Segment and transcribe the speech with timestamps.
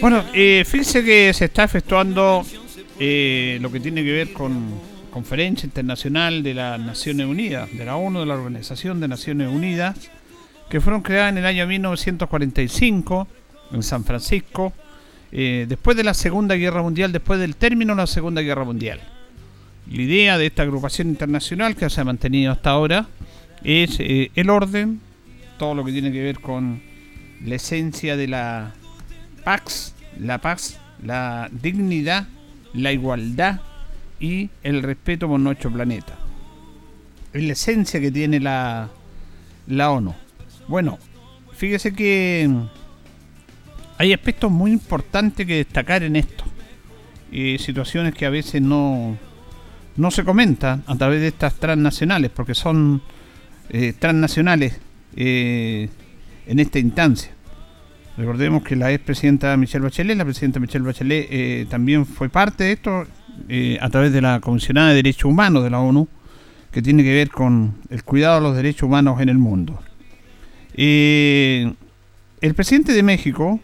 [0.00, 2.44] Bueno, eh, fíjense que se está efectuando
[2.98, 7.96] eh, lo que tiene que ver con Conferencia Internacional de las Naciones Unidas, de la
[7.96, 10.10] ONU, de la Organización de Naciones Unidas,
[10.68, 13.28] que fueron creadas en el año 1945
[13.72, 14.72] en San Francisco,
[15.32, 19.00] eh, después de la Segunda Guerra Mundial, después del término de la Segunda Guerra Mundial.
[19.90, 23.08] La idea de esta agrupación internacional que se ha mantenido hasta ahora
[23.64, 25.00] es eh, el orden,
[25.58, 26.80] todo lo que tiene que ver con
[27.44, 28.72] la esencia de la
[29.44, 32.28] Pax, la paz, la dignidad,
[32.72, 33.60] la igualdad
[34.20, 36.14] y el respeto por nuestro planeta.
[37.32, 38.90] Es la esencia que tiene la,
[39.66, 40.14] la ONU.
[40.68, 40.98] Bueno,
[41.56, 42.48] fíjese que
[43.98, 46.44] hay aspectos muy importantes que destacar en esto.
[47.32, 49.16] Eh, situaciones que a veces no,
[49.96, 53.02] no se comentan a través de estas transnacionales, porque son
[53.68, 54.78] eh, transnacionales
[55.16, 55.88] eh,
[56.46, 57.30] en esta instancia.
[58.16, 62.72] Recordemos que la expresidenta Michelle Bachelet, la presidenta Michelle Bachelet eh, también fue parte de
[62.72, 63.06] esto
[63.48, 66.08] eh, a través de la Comisionada de Derechos Humanos de la ONU,
[66.70, 69.80] que tiene que ver con el cuidado de los derechos humanos en el mundo.
[70.74, 71.72] Eh,
[72.40, 73.60] el presidente de México,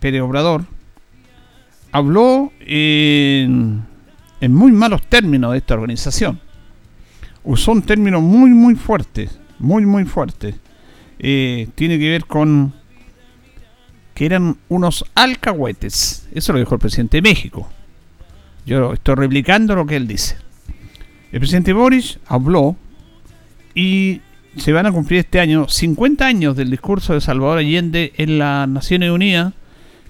[0.00, 0.64] Pérez Obrador,
[1.92, 3.82] habló en,
[4.40, 6.40] en muy malos términos de esta organización.
[7.44, 10.54] Usó un término muy, muy fuerte, muy, muy fuerte
[11.18, 12.72] eh, tiene que ver con
[14.18, 16.26] que eran unos alcahuetes.
[16.34, 17.68] Eso lo dijo el presidente de México.
[18.66, 20.36] Yo estoy replicando lo que él dice.
[21.30, 22.74] El presidente Boris habló
[23.76, 24.20] y
[24.56, 28.68] se van a cumplir este año 50 años del discurso de Salvador Allende en las
[28.68, 29.54] Naciones Unidas,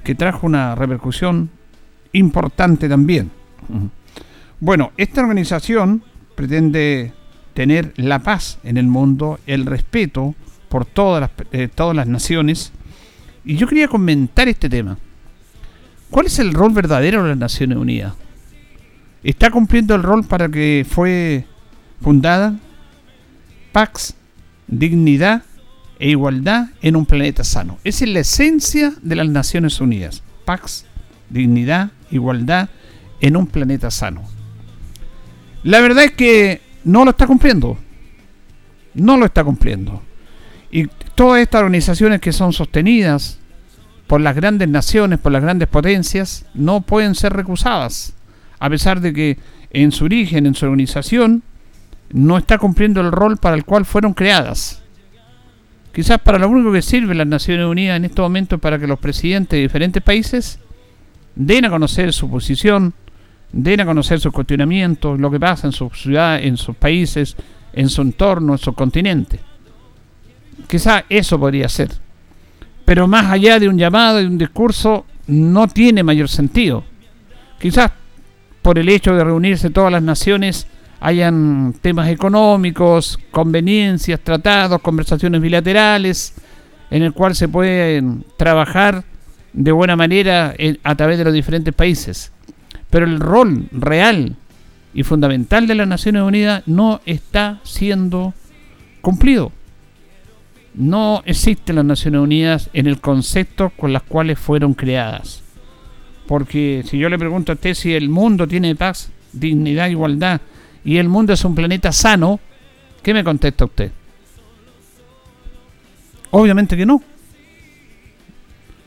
[0.04, 1.50] que trajo una repercusión
[2.14, 3.30] importante también.
[4.58, 6.02] Bueno, esta organización
[6.34, 7.12] pretende
[7.52, 10.34] tener la paz en el mundo, el respeto
[10.70, 12.72] por todas las, eh, todas las naciones.
[13.48, 14.98] Y yo quería comentar este tema.
[16.10, 18.12] ¿Cuál es el rol verdadero de las Naciones Unidas?
[19.24, 21.46] ¿Está cumpliendo el rol para que fue
[22.02, 22.58] fundada?
[23.72, 24.14] Pax,
[24.66, 25.44] dignidad
[25.98, 27.78] e igualdad en un planeta sano.
[27.84, 30.22] Esa es la esencia de las Naciones Unidas.
[30.44, 30.84] Pax,
[31.30, 32.68] dignidad, igualdad
[33.22, 34.24] en un planeta sano.
[35.62, 37.78] La verdad es que no lo está cumpliendo.
[38.92, 40.02] No lo está cumpliendo.
[40.70, 43.38] Y todas estas organizaciones que son sostenidas
[44.06, 48.14] por las grandes naciones, por las grandes potencias, no pueden ser recusadas,
[48.58, 49.38] a pesar de que
[49.70, 51.42] en su origen, en su organización,
[52.10, 54.82] no está cumpliendo el rol para el cual fueron creadas.
[55.92, 58.98] Quizás para lo único que sirve las Naciones Unidas en este momento para que los
[58.98, 60.58] presidentes de diferentes países
[61.34, 62.94] den a conocer su posición,
[63.52, 67.36] den a conocer sus cuestionamientos, lo que pasa en su ciudad, en sus países,
[67.72, 69.40] en su entorno, en su continente.
[70.66, 71.90] Quizá eso podría ser.
[72.84, 76.84] Pero más allá de un llamado y un discurso, no tiene mayor sentido.
[77.60, 77.92] Quizás
[78.62, 80.66] por el hecho de reunirse todas las naciones
[81.00, 86.34] hayan temas económicos, conveniencias, tratados, conversaciones bilaterales,
[86.90, 89.04] en el cual se pueden trabajar
[89.52, 92.32] de buena manera a través de los diferentes países.
[92.90, 94.34] Pero el rol real
[94.94, 98.32] y fundamental de las Naciones Unidas no está siendo
[99.02, 99.52] cumplido
[100.78, 105.42] no existen las Naciones Unidas en el concepto con las cuales fueron creadas.
[106.28, 110.40] Porque si yo le pregunto a usted si el mundo tiene paz, dignidad, igualdad
[110.84, 112.38] y el mundo es un planeta sano,
[113.02, 113.90] ¿qué me contesta usted?
[116.30, 117.02] Obviamente que no.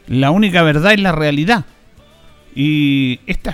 [0.07, 1.65] La única verdad es la realidad.
[2.55, 3.53] Y esta,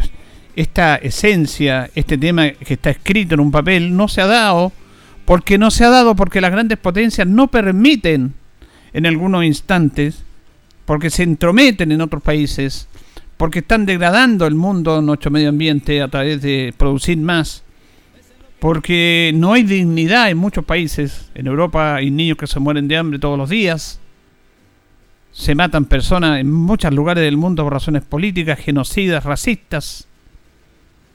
[0.56, 4.72] esta esencia, este tema que está escrito en un papel, no se ha dado
[5.28, 8.34] porque no se ha dado, porque las grandes potencias no permiten
[8.94, 10.24] en algunos instantes,
[10.86, 12.88] porque se entrometen en otros países,
[13.36, 17.66] porque están degradando el mundo, nuestro medio ambiente, a través de producir más,
[18.60, 21.30] porque no hay dignidad en muchos países.
[21.36, 24.00] En Europa hay niños que se mueren de hambre todos los días.
[25.34, 30.08] Se matan personas en muchos lugares del mundo por razones políticas, genocidas, racistas.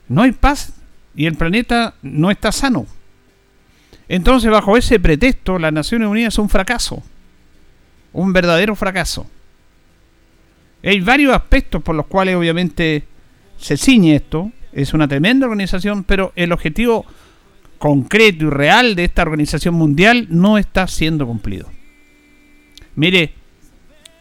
[0.07, 0.75] No hay paz
[1.17, 2.87] y el planeta no está sano.
[4.13, 7.03] Entonces, bajo ese pretexto, las Naciones Unidas es un fracaso.
[8.13, 9.27] Un verdadero fracaso.
[10.85, 13.05] Hay varios aspectos por los cuales obviamente
[13.57, 14.53] se ciñe esto.
[14.75, 17.07] Es una tremenda organización, pero el objetivo
[17.79, 21.71] concreto y real de esta organización mundial no está siendo cumplido.
[22.95, 23.33] Mire,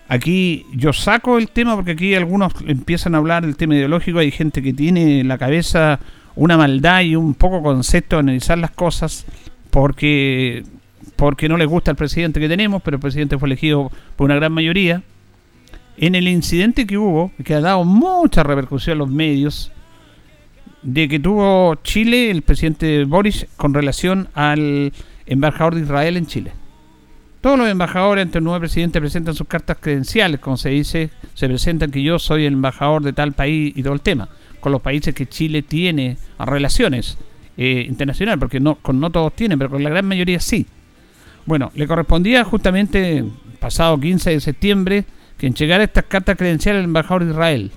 [0.07, 4.19] aquí yo saco el tema porque aquí algunos empiezan a hablar del tema ideológico.
[4.19, 5.99] Hay gente que tiene en la cabeza
[6.35, 9.25] una maldad y un poco concepto de analizar las cosas
[9.71, 10.63] porque,
[11.15, 14.35] porque no les gusta el presidente que tenemos, pero el presidente fue elegido por una
[14.35, 15.01] gran mayoría.
[15.97, 19.71] En el incidente que hubo, que ha dado mucha repercusión a los medios,
[20.83, 24.94] de que tuvo Chile, el presidente Boris, con relación al
[25.25, 26.51] embajador de Israel en Chile.
[27.39, 31.47] Todos los embajadores ante el nuevo presidente presentan sus cartas credenciales, como se dice, se
[31.47, 34.29] presentan que yo soy el embajador de tal país y todo el tema,
[34.59, 37.18] con los países que Chile tiene relaciones
[37.63, 40.65] eh, internacionales, porque no, con no todos tienen, pero con la gran mayoría sí.
[41.45, 43.23] Bueno, le correspondía justamente
[43.59, 45.05] pasado 15 de septiembre
[45.37, 47.71] que en llegara estas cartas credenciales al embajador de Israel.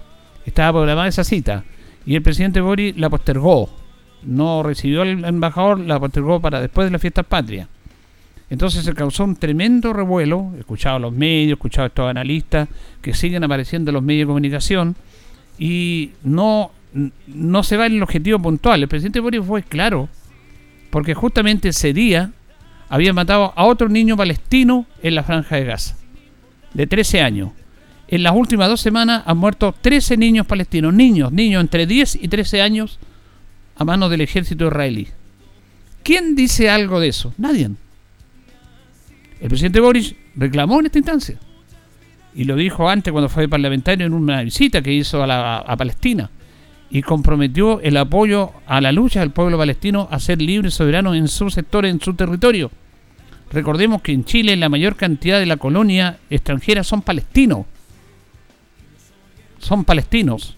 [0.46, 1.64] Estaba programada esa cita
[2.06, 3.68] y el presidente Boris la postergó.
[4.22, 7.68] No recibió el embajador, la postergó para después de las fiestas patrias.
[8.48, 12.08] Entonces se causó un tremendo revuelo, he escuchado a los medios, he escuchado a estos
[12.08, 12.68] analistas
[13.02, 14.96] que siguen apareciendo en los medios de comunicación
[15.58, 16.70] y no,
[17.26, 18.82] no se va en el objetivo puntual.
[18.82, 20.08] El presidente Boris fue claro,
[20.90, 22.32] porque justamente ese día
[22.88, 25.96] había matado a otro niño palestino en la franja de Gaza,
[26.72, 27.50] de 13 años
[28.08, 32.28] en las últimas dos semanas han muerto 13 niños palestinos, niños, niños entre 10 y
[32.28, 32.98] 13 años
[33.76, 35.08] a manos del ejército israelí.
[36.02, 37.32] ¿Quién dice algo de eso?
[37.38, 37.70] Nadie.
[39.40, 41.38] El presidente Boris reclamó en esta instancia.
[42.34, 46.30] Y lo dijo antes cuando fue parlamentario en una visita que hizo a, a Palestina.
[46.90, 51.14] Y comprometió el apoyo a la lucha del pueblo palestino a ser libre y soberano
[51.14, 52.70] en su sector, en su territorio.
[53.50, 57.66] Recordemos que en Chile la mayor cantidad de la colonia extranjera son palestinos
[59.64, 60.56] son palestinos.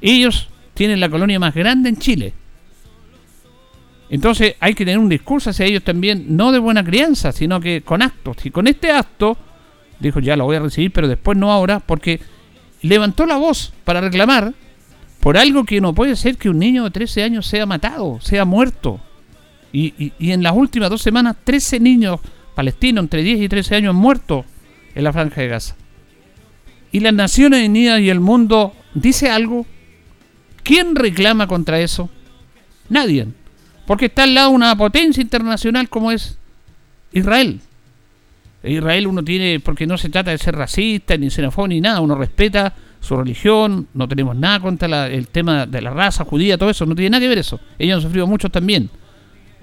[0.00, 2.34] Ellos tienen la colonia más grande en Chile.
[4.10, 7.80] Entonces hay que tener un discurso hacia ellos también, no de buena crianza, sino que
[7.82, 8.44] con actos.
[8.44, 9.38] Y con este acto,
[10.00, 12.20] dijo, ya lo voy a recibir, pero después no ahora, porque
[12.82, 14.52] levantó la voz para reclamar
[15.22, 18.44] por algo que no puede ser que un niño de 13 años sea matado, sea
[18.44, 18.98] muerto.
[19.72, 22.18] Y, y en las últimas dos semanas, 13 niños
[22.56, 24.44] palestinos entre 10 y 13 años muertos
[24.96, 25.76] en la franja de Gaza.
[26.90, 29.64] ¿Y las Naciones Unidas y el mundo dice algo?
[30.64, 32.10] ¿Quién reclama contra eso?
[32.88, 33.28] Nadie.
[33.86, 36.36] Porque está al lado una potencia internacional como es
[37.12, 37.60] Israel.
[38.64, 42.16] Israel uno tiene, porque no se trata de ser racista, ni xenófobo, ni nada, uno
[42.16, 46.86] respeta su religión, no tenemos nada contra el tema de la raza judía, todo eso,
[46.86, 47.58] no tiene nada que ver eso.
[47.76, 48.88] Ellos han sufrido mucho también.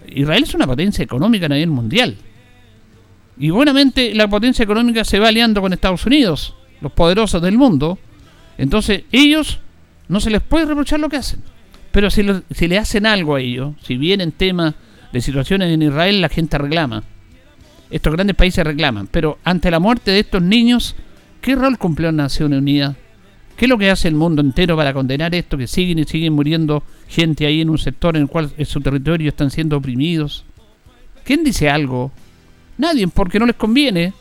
[0.08, 2.18] Israel es una potencia económica a nivel mundial.
[3.38, 7.98] Y buenamente la potencia económica se va aliando con Estados Unidos los poderosos del mundo,
[8.58, 9.60] entonces ellos
[10.10, 11.42] no se les puede reprochar lo que hacen.
[11.92, 14.76] Pero si, si le hacen algo a ellos, si vienen temas
[15.14, 17.04] de situaciones en Israel, la gente reclama.
[17.90, 19.08] Estos grandes países reclaman.
[19.08, 20.96] Pero ante la muerte de estos niños,
[21.42, 22.96] ¿qué rol cumplió Naciones Unidas?
[23.60, 25.58] ¿Qué es lo que hace el mundo entero para condenar esto?
[25.58, 29.28] Que siguen y siguen muriendo gente ahí en un sector en el cual su territorio
[29.28, 30.46] están siendo oprimidos.
[31.26, 32.10] ¿Quién dice algo?
[32.78, 34.14] Nadie, porque no les conviene.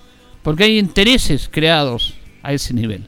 [0.43, 3.05] Porque hay intereses creados a ese nivel.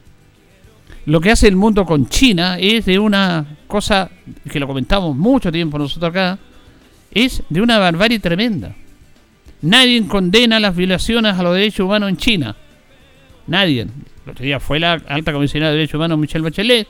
[1.05, 4.09] Lo que hace el mundo con China es de una cosa
[4.49, 6.39] que lo comentamos mucho tiempo nosotros acá,
[7.11, 8.73] es de una barbarie tremenda.
[9.63, 12.55] Nadie condena las violaciones a los derechos humanos en China.
[13.47, 13.81] Nadie.
[13.81, 16.87] El otro día fue la alta comisionada de derechos humanos Michelle Bachelet,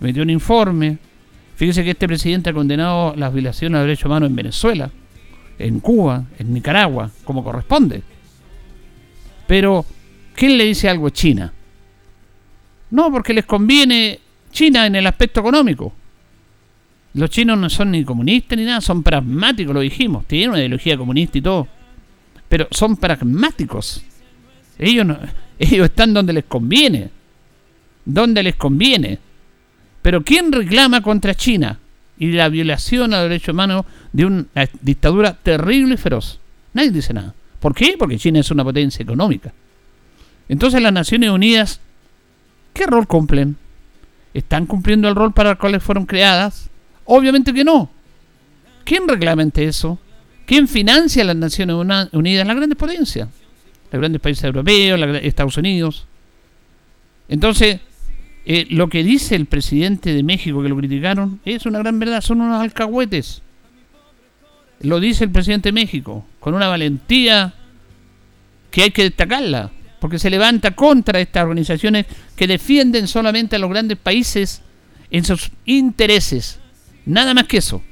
[0.00, 0.98] metió un informe.
[1.56, 4.90] Fíjese que este presidente ha condenado las violaciones los derechos humanos en Venezuela,
[5.58, 8.02] en Cuba, en Nicaragua, como corresponde.
[9.46, 9.84] Pero,
[10.34, 11.52] ¿quién le dice algo a China?
[12.90, 15.92] No, porque les conviene China en el aspecto económico.
[17.14, 20.26] Los chinos no son ni comunistas ni nada, son pragmáticos, lo dijimos.
[20.26, 21.66] Tienen una ideología comunista y todo.
[22.48, 24.04] Pero son pragmáticos.
[24.78, 25.18] Ellos, no,
[25.58, 27.10] ellos están donde les conviene.
[28.04, 29.18] Donde les conviene.
[30.02, 31.78] Pero ¿quién reclama contra China
[32.18, 34.46] y la violación a los derechos humanos de una
[34.80, 36.38] dictadura terrible y feroz?
[36.74, 37.34] Nadie dice nada.
[37.60, 37.96] ¿Por qué?
[37.98, 39.52] Porque China es una potencia económica.
[40.48, 41.80] Entonces las Naciones Unidas
[42.76, 43.56] ¿Qué rol cumplen?
[44.34, 46.68] ¿Están cumpliendo el rol para el cual fueron creadas?
[47.06, 47.88] Obviamente que no.
[48.84, 49.98] ¿Quién reglamenta eso?
[50.44, 51.74] ¿Quién financia las Naciones
[52.12, 52.46] Unidas?
[52.46, 53.30] Las grandes potencias.
[53.96, 56.06] Los grandes países europeos, Estados Unidos.
[57.30, 57.80] Entonces,
[58.44, 62.20] eh, lo que dice el presidente de México, que lo criticaron, es una gran verdad.
[62.20, 63.40] Son unos alcahuetes.
[64.80, 67.54] Lo dice el presidente de México, con una valentía
[68.70, 72.04] que hay que destacarla, porque se levanta contra estas organizaciones
[72.36, 74.60] que defienden solamente a los grandes países
[75.10, 76.60] en sus intereses.
[77.06, 77.82] Nada más que eso.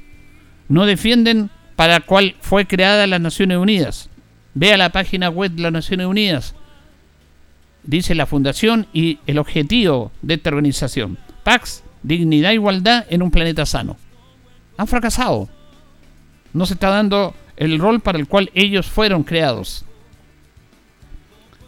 [0.69, 4.11] No defienden para cual fue creada las Naciones Unidas.
[4.55, 6.55] Vea la página web de las Naciones Unidas.
[7.83, 11.17] Dice la fundación y el objetivo de esta organización.
[11.43, 13.97] Pax, dignidad e igualdad en un planeta sano.
[14.77, 15.49] Han fracasado.
[16.53, 19.85] No se está dando el rol para el cual ellos fueron creados.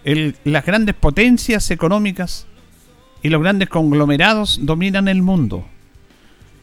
[0.05, 2.47] las grandes potencias económicas
[3.21, 5.67] y los grandes conglomerados dominan el mundo.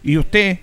[0.02, 0.60] Y usted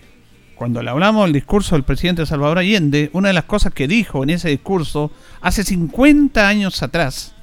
[0.62, 4.22] cuando le hablamos del discurso del presidente Salvador Allende, una de las cosas que dijo
[4.22, 5.10] en ese discurso
[5.41, 7.34] hace 50 años atrás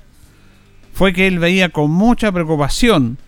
[0.92, 3.18] fue que él veía con mucha preocupación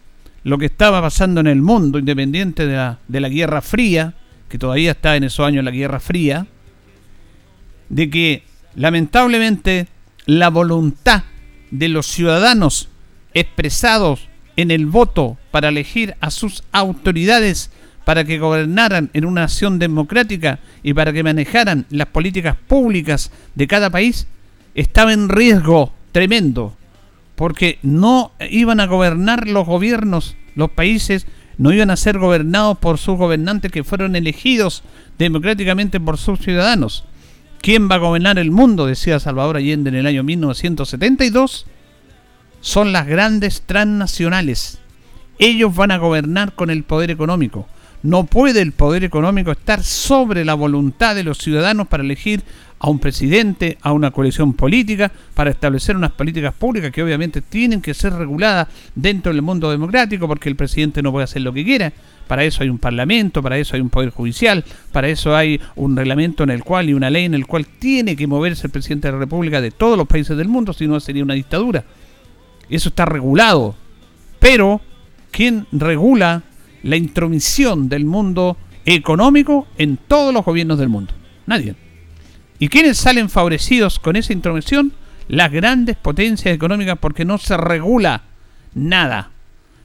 [0.44, 4.14] lo que estaba pasando en el mundo, independiente de la, de la Guerra Fría,
[4.48, 6.46] que todavía está en esos años la Guerra Fría,
[7.88, 8.44] de que
[8.76, 9.88] lamentablemente
[10.24, 11.24] la voluntad
[11.72, 12.90] de los ciudadanos
[13.34, 17.72] expresados en el voto para elegir a sus autoridades
[18.10, 23.68] para que gobernaran en una nación democrática y para que manejaran las políticas públicas de
[23.68, 24.26] cada país,
[24.74, 26.76] estaba en riesgo tremendo,
[27.36, 32.98] porque no iban a gobernar los gobiernos, los países no iban a ser gobernados por
[32.98, 34.82] sus gobernantes que fueron elegidos
[35.16, 37.04] democráticamente por sus ciudadanos.
[37.60, 38.86] ¿Quién va a gobernar el mundo?
[38.86, 41.64] decía Salvador Allende en el año 1972.
[42.60, 44.80] Son las grandes transnacionales.
[45.38, 47.68] Ellos van a gobernar con el poder económico.
[48.02, 52.42] No puede el poder económico estar sobre la voluntad de los ciudadanos para elegir
[52.78, 57.82] a un presidente, a una coalición política, para establecer unas políticas públicas que obviamente tienen
[57.82, 61.62] que ser reguladas dentro del mundo democrático, porque el presidente no puede hacer lo que
[61.62, 61.92] quiera.
[62.26, 65.94] Para eso hay un parlamento, para eso hay un poder judicial, para eso hay un
[65.94, 69.08] reglamento en el cual y una ley en el cual tiene que moverse el presidente
[69.08, 71.84] de la República de todos los países del mundo, si no sería una dictadura.
[72.70, 73.74] Eso está regulado.
[74.38, 74.80] Pero,
[75.30, 76.44] ¿quién regula
[76.82, 81.12] la intromisión del mundo económico en todos los gobiernos del mundo.
[81.46, 81.74] Nadie.
[82.58, 84.92] ¿Y quiénes salen favorecidos con esa intromisión?
[85.28, 88.22] Las grandes potencias económicas porque no se regula
[88.74, 89.30] nada.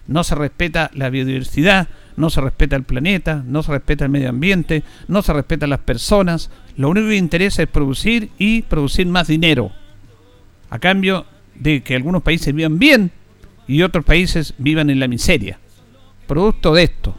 [0.08, 4.30] No se respeta la biodiversidad, no se respeta el planeta, no se respeta el medio
[4.30, 6.50] ambiente, no se respetan las personas.
[6.78, 9.72] Lo único que interesa es producir y producir más dinero.
[10.70, 11.25] A cambio
[11.56, 13.12] de que algunos países vivan bien
[13.68, 15.60] y otros países vivan en la miseria
[16.25, 17.15] producto de esto.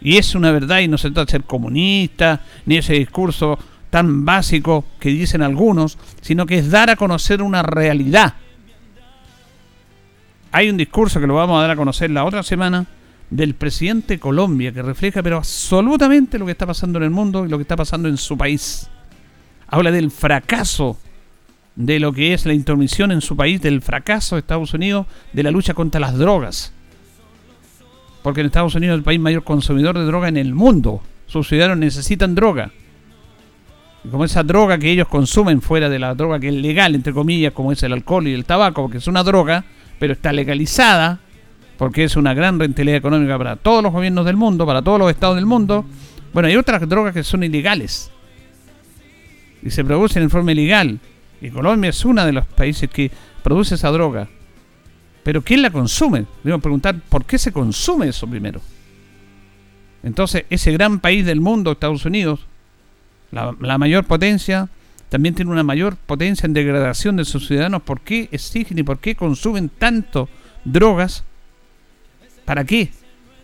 [0.00, 3.58] Y es una verdad y no se trata de ser comunista, ni ese discurso
[3.90, 8.34] tan básico que dicen algunos, sino que es dar a conocer una realidad.
[10.50, 12.86] Hay un discurso que lo vamos a dar a conocer la otra semana
[13.30, 17.46] del presidente de Colombia que refleja pero absolutamente lo que está pasando en el mundo
[17.46, 18.90] y lo que está pasando en su país.
[19.68, 20.98] Habla del fracaso
[21.76, 25.42] de lo que es la intromisión en su país, del fracaso de Estados Unidos, de
[25.42, 26.74] la lucha contra las drogas
[28.22, 31.02] porque en Estados Unidos es el país mayor consumidor de droga en el mundo.
[31.26, 32.70] Sus ciudadanos necesitan droga.
[34.04, 37.12] Y como esa droga que ellos consumen fuera de la droga que es legal, entre
[37.12, 39.64] comillas, como es el alcohol y el tabaco, porque es una droga,
[39.98, 41.20] pero está legalizada,
[41.78, 45.10] porque es una gran rentabilidad económica para todos los gobiernos del mundo, para todos los
[45.10, 45.84] estados del mundo.
[46.32, 48.10] Bueno, hay otras drogas que son ilegales
[49.62, 50.98] y se producen en forma ilegal.
[51.40, 53.10] Y Colombia es uno de los países que
[53.42, 54.28] produce esa droga.
[55.22, 56.26] Pero ¿quién la consume?
[56.42, 58.60] Debemos preguntar por qué se consume eso primero.
[60.02, 62.40] Entonces, ese gran país del mundo, Estados Unidos,
[63.30, 64.68] la, mayor potencia,
[65.08, 67.82] también tiene una mayor potencia en degradación de sus ciudadanos.
[67.82, 70.28] ¿Por qué exigen y por qué consumen tanto
[70.64, 71.24] drogas?
[72.44, 72.90] ¿Para qué?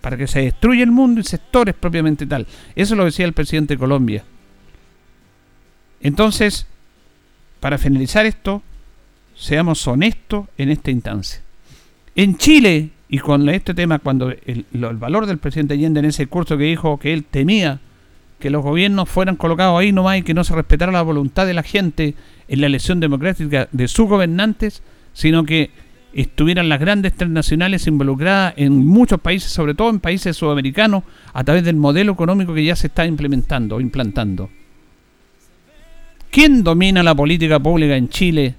[0.00, 2.46] Para que se destruya el mundo y sectores propiamente tal.
[2.74, 4.24] Eso lo decía el presidente de Colombia.
[6.00, 6.66] Entonces,
[7.60, 8.62] para finalizar esto,
[9.36, 11.40] seamos honestos en esta instancia.
[12.14, 16.58] En Chile, y con este tema, cuando el, valor del presidente Allende en ese curso
[16.58, 17.80] que dijo que él temía
[18.38, 21.54] que los gobiernos fueran colocados ahí nomás y que no se respetara la voluntad de
[21.54, 22.14] la gente
[22.46, 25.70] en la elección democrática de sus gobernantes, sino que
[26.12, 31.64] estuvieran las grandes transnacionales involucradas en muchos países, sobre todo en países sudamericanos, a través
[31.64, 34.50] del modelo económico que ya se está implementando o implantando.
[36.30, 38.54] ¿Quién domina la política pública en Chile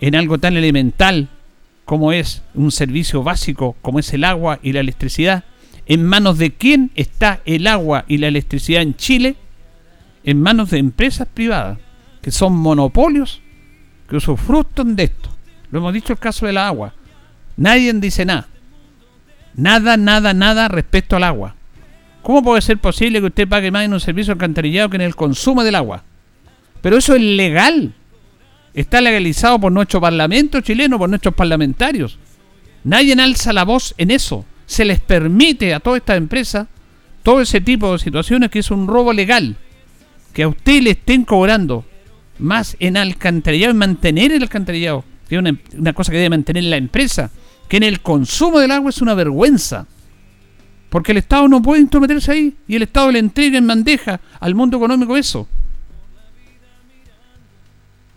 [0.00, 1.28] en algo tan elemental
[1.88, 5.44] como es un servicio básico como es el agua y la electricidad,
[5.86, 9.36] en manos de quién está el agua y la electricidad en Chile,
[10.22, 11.78] en manos de empresas privadas,
[12.20, 13.40] que son monopolios
[14.06, 15.30] que usufructan de esto.
[15.70, 16.92] Lo hemos dicho el caso del agua.
[17.56, 18.48] Nadie dice nada.
[19.54, 21.54] Nada, nada, nada respecto al agua.
[22.20, 25.16] ¿Cómo puede ser posible que usted pague más en un servicio alcantarillado que en el
[25.16, 26.04] consumo del agua?
[26.82, 27.94] Pero eso es legal.
[28.78, 32.16] Está legalizado por nuestro parlamento chileno, por nuestros parlamentarios.
[32.84, 34.44] Nadie alza la voz en eso.
[34.66, 36.68] Se les permite a todas estas empresas
[37.24, 39.56] todo ese tipo de situaciones que es un robo legal.
[40.32, 41.84] Que a usted le estén cobrando
[42.38, 46.62] más en alcantarillado, en mantener el alcantarillado, que es una, una cosa que debe mantener
[46.62, 47.32] la empresa,
[47.68, 49.88] que en el consumo del agua es una vergüenza.
[50.88, 54.54] Porque el Estado no puede intrometerse ahí y el Estado le entrega en bandeja al
[54.54, 55.48] mundo económico eso.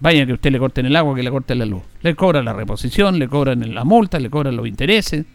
[0.01, 1.83] Vaya que usted le corten el agua, que le corten la luz.
[2.01, 5.25] Le cobran la reposición, le cobran la multa, le cobran los intereses.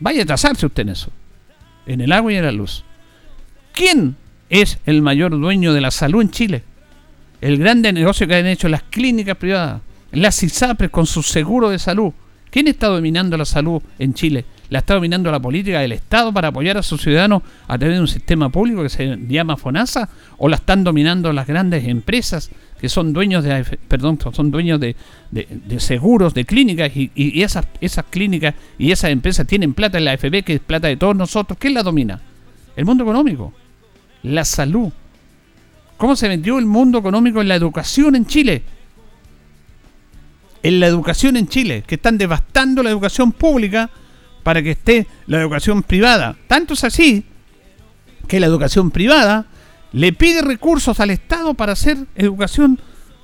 [0.00, 1.10] Vaya a tasarse usted en eso.
[1.86, 2.84] En el agua y en la luz.
[3.72, 4.16] ¿Quién
[4.50, 6.62] es el mayor dueño de la salud en Chile?
[7.40, 9.80] El grande negocio que han hecho las clínicas privadas,
[10.12, 12.12] las ISAPRES con su seguro de salud.
[12.50, 14.44] ¿Quién está dominando la salud en Chile?
[14.72, 18.00] la está dominando la política del Estado para apoyar a sus ciudadanos a través de
[18.00, 20.08] un sistema público que se llama FONASA
[20.38, 22.50] o la están dominando las grandes empresas
[22.82, 24.96] que son dueños de perdón son dueños de,
[25.78, 30.42] seguros de clínicas y, esas esas clínicas y esas empresas tienen plata en la AFP
[30.42, 32.20] que es plata de todos nosotros ¿quién la domina?
[32.74, 33.54] el mundo económico
[34.24, 34.92] la salud
[35.96, 38.64] ¿cómo se vendió el mundo económico en la educación en Chile?
[40.64, 43.90] en la educación en Chile que están devastando la educación pública
[44.42, 46.34] para que esté la educación privada.
[46.48, 47.24] Tanto es así
[48.26, 49.46] que la educación privada
[49.92, 52.80] le pide recursos al Estado para hacer educación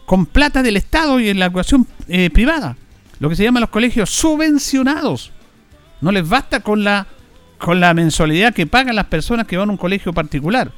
[0.06, 2.76] con plata del Estado y en la educación eh, privada.
[3.20, 5.32] Lo que se llama los colegios subvencionados.
[6.00, 7.06] No les basta con la,
[7.58, 10.70] con la mensualidad que pagan las personas que van a un colegio particular.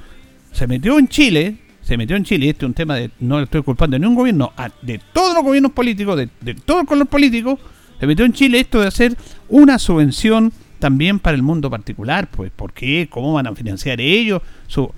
[0.53, 3.39] Se metió en Chile, se metió en Chile, y este es un tema de, no
[3.39, 6.87] le estoy culpando de ningún gobierno, de todos los gobiernos políticos, de, de todo el
[6.87, 7.59] color político,
[8.01, 9.17] se metió en Chile esto de hacer
[9.49, 13.07] una subvención también para el mundo particular, pues, ¿por qué?
[13.11, 14.41] ¿Cómo van a financiar ellos?
[14.67, 14.91] Su...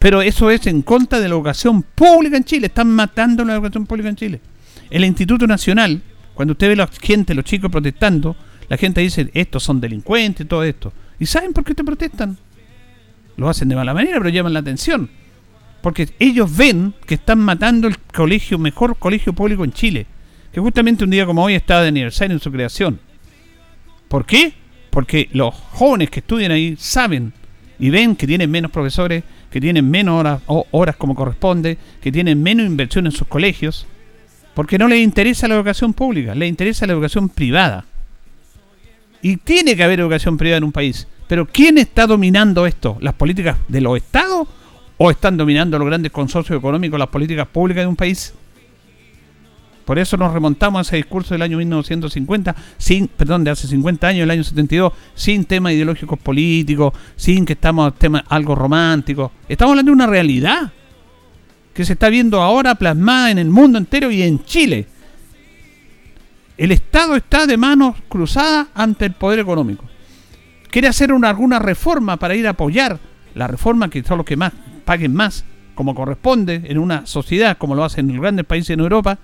[0.00, 3.86] Pero eso es en contra de la educación pública en Chile, están matando la educación
[3.86, 4.40] pública en Chile.
[4.90, 6.02] El Instituto Nacional,
[6.34, 8.34] cuando usted ve a la gente, los chicos protestando,
[8.68, 10.92] la gente dice, estos son delincuentes, todo esto.
[11.20, 12.36] ¿Y saben por qué te protestan?
[13.36, 15.08] Lo hacen de mala manera, pero llaman la atención.
[15.80, 20.06] Porque ellos ven que están matando el colegio, mejor colegio público en Chile
[20.52, 23.00] que justamente un día como hoy está de aniversario en su creación.
[24.08, 24.52] ¿Por qué?
[24.90, 27.32] Porque los jóvenes que estudian ahí saben
[27.78, 32.42] y ven que tienen menos profesores, que tienen menos horas, horas como corresponde, que tienen
[32.42, 33.86] menos inversión en sus colegios,
[34.54, 37.84] porque no les interesa la educación pública, les interesa la educación privada.
[39.22, 41.06] Y tiene que haber educación privada en un país.
[41.28, 42.96] Pero ¿quién está dominando esto?
[43.00, 44.48] ¿Las políticas de los estados?
[44.96, 48.34] ¿O están dominando los grandes consorcios económicos las políticas públicas de un país?
[49.90, 54.06] Por eso nos remontamos a ese discurso del año 1950, sin, perdón, de hace 50
[54.06, 59.32] años, el año 72, sin temas ideológicos políticos, sin que estamos tema algo romántico.
[59.48, 60.70] Estamos hablando de una realidad
[61.74, 64.86] que se está viendo ahora plasmada en el mundo entero y en Chile.
[66.56, 69.86] El Estado está de manos cruzadas ante el poder económico.
[70.70, 73.00] Quiere hacer una, alguna reforma para ir a apoyar
[73.34, 74.52] la reforma que son los que más
[74.84, 78.78] paguen más, como corresponde en una sociedad como lo hacen en los grandes países en
[78.78, 79.18] Europa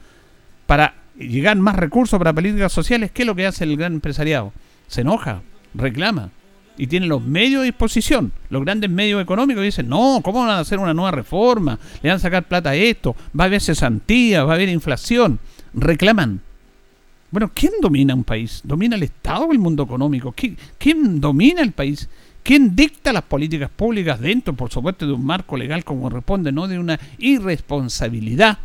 [0.66, 4.52] para llegar más recursos para políticas sociales, ¿qué es lo que hace el gran empresariado?
[4.86, 5.42] Se enoja,
[5.74, 6.30] reclama
[6.78, 8.32] y tiene los medios a disposición.
[8.50, 11.78] Los grandes medios económicos dicen, no, ¿cómo van a hacer una nueva reforma?
[12.02, 15.38] Le van a sacar plata a esto, va a haber cesantía, va a haber inflación.
[15.74, 16.40] Reclaman.
[17.30, 18.60] Bueno, ¿quién domina un país?
[18.64, 20.34] ¿Domina el Estado o el mundo económico?
[20.78, 22.08] ¿Quién, domina el país?
[22.42, 26.68] ¿Quién dicta las políticas públicas dentro, por supuesto, de un marco legal como responde, no
[26.68, 28.58] de una irresponsabilidad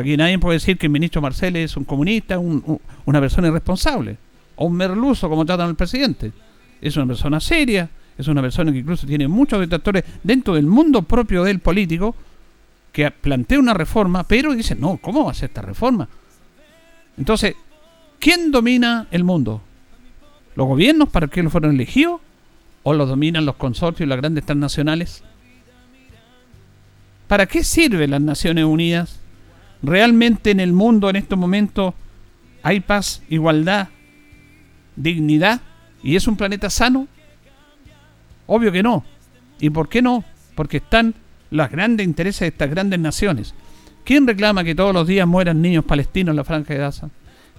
[0.00, 4.16] aquí nadie puede decir que el ministro Marcel es un comunista, una persona irresponsable,
[4.56, 6.32] o un merluzo como tratan al presidente.
[6.80, 11.02] Es una persona seria, es una persona que incluso tiene muchos detractores dentro del mundo
[11.02, 12.14] propio del político,
[12.92, 16.08] que plantea una reforma, pero dice, no, ¿cómo va a ser esta reforma?
[17.16, 17.54] Entonces,
[18.18, 19.62] ¿quién domina el mundo?
[20.54, 22.20] ¿Los gobiernos para qué lo fueron elegidos?
[22.82, 25.22] ¿O los dominan los consorcios y las grandes transnacionales?
[27.28, 29.21] ¿Para qué sirven las Naciones Unidas?
[29.82, 31.94] ¿Realmente en el mundo en estos momentos
[32.62, 33.88] hay paz, igualdad,
[34.94, 35.60] dignidad?
[36.02, 37.08] ¿Y es un planeta sano?
[38.46, 39.04] Obvio que no.
[39.60, 40.24] ¿Y por qué no?
[40.54, 41.14] Porque están
[41.50, 43.54] los grandes intereses de estas grandes naciones.
[44.04, 47.08] ¿Quién reclama que todos los días mueran niños palestinos en la franja de Gaza?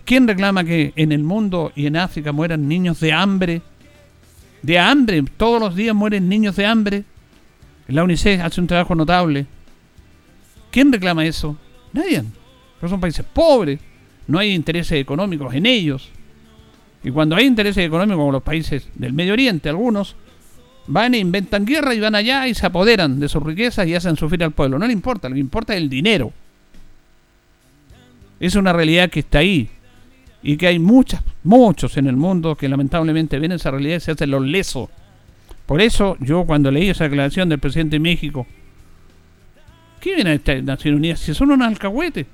[0.06, 3.62] ¿Quién reclama que en el mundo y en África mueran niños de hambre?
[4.62, 7.04] De hambre, todos los días mueren niños de hambre.
[7.88, 9.46] La UNICEF hace un trabajo notable.
[10.72, 11.58] ¿Quién reclama eso?
[11.94, 12.24] Nadie.
[12.80, 13.80] Pero son países pobres.
[14.28, 16.10] No hay intereses económicos en ellos.
[17.04, 20.16] Y cuando hay intereses económicos como los países del Medio Oriente, algunos,
[20.88, 24.16] van e inventan guerra y van allá y se apoderan de sus riquezas y hacen
[24.16, 24.80] sufrir al pueblo.
[24.80, 26.32] No le importa, lo que importa es el dinero.
[28.40, 29.70] Es una realidad que está ahí.
[30.42, 34.12] Y que hay muchas, muchos en el mundo que lamentablemente ven esa realidad y se
[34.12, 34.90] hacen los lesos.
[35.66, 38.46] Por eso yo cuando leí esa declaración del presidente de México,
[40.04, 41.20] ¿qué viene esta Naciones Unidas?
[41.20, 42.28] Si son unos alcahuetes.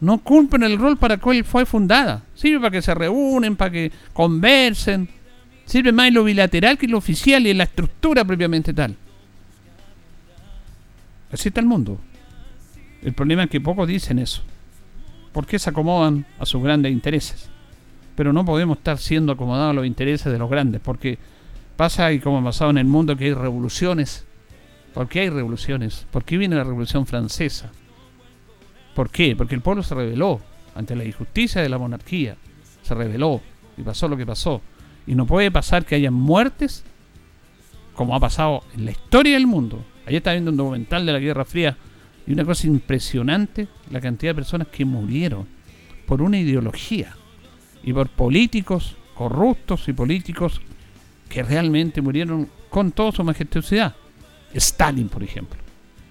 [0.00, 2.22] No cumplen el rol para el cual fue fundada.
[2.34, 5.08] Sirve para que se reúnen, para que conversen.
[5.64, 8.96] Sirve más en lo bilateral que en lo oficial y en la estructura propiamente tal.
[11.32, 12.00] Así está el mundo.
[13.02, 14.42] El problema es que pocos dicen eso
[15.32, 17.48] porque se acomodan a sus grandes intereses.
[18.14, 21.18] Pero no podemos estar siendo acomodados a los intereses de los grandes, porque
[21.76, 24.26] pasa y como ha pasado en el mundo que hay revoluciones.
[24.94, 26.06] ¿Por qué hay revoluciones?
[26.10, 27.70] ¿Por qué viene la revolución francesa?
[28.94, 29.34] ¿Por qué?
[29.34, 30.40] Porque el pueblo se rebeló
[30.74, 32.36] ante la injusticia de la monarquía.
[32.82, 33.40] Se rebeló
[33.76, 34.60] y pasó lo que pasó.
[35.06, 36.84] Y no puede pasar que haya muertes
[37.94, 39.84] como ha pasado en la historia del mundo.
[40.06, 41.76] Ayer estaba viendo un documental de la Guerra Fría
[42.26, 45.46] y una cosa impresionante, la cantidad de personas que murieron
[46.06, 47.16] por una ideología
[47.82, 50.60] y por políticos corruptos y políticos
[51.28, 53.94] que realmente murieron con toda su majestuosidad.
[54.54, 55.58] Stalin, por ejemplo.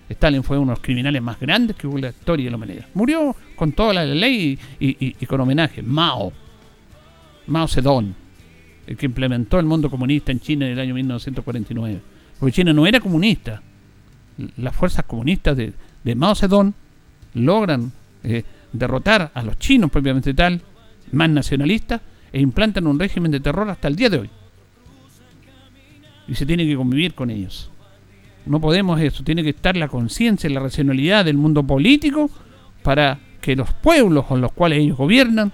[0.09, 2.57] Stalin fue uno de los criminales más grandes que hubo en la historia de la
[2.57, 2.85] humanidad.
[2.93, 5.81] Murió con toda la ley y, con homenaje.
[5.81, 6.33] Mao.
[7.47, 8.13] Mao Zedong.
[8.87, 12.01] El que implementó el mundo comunista en China en el año 1949.
[12.39, 13.61] Porque China no era comunista.
[14.57, 15.73] Las fuerzas comunistas de,
[16.03, 16.73] de Mao Zedong
[17.35, 17.91] logran
[18.23, 20.61] eh, derrotar a los chinos propiamente tal,
[21.11, 22.01] más nacionalistas,
[22.33, 24.29] e implantan un régimen de terror hasta el día de hoy.
[26.27, 27.69] Y se tiene que convivir con ellos.
[28.45, 32.29] No podemos eso, tiene que estar la conciencia y la racionalidad del mundo político
[32.83, 35.51] para que los pueblos con los cuales ellos gobiernan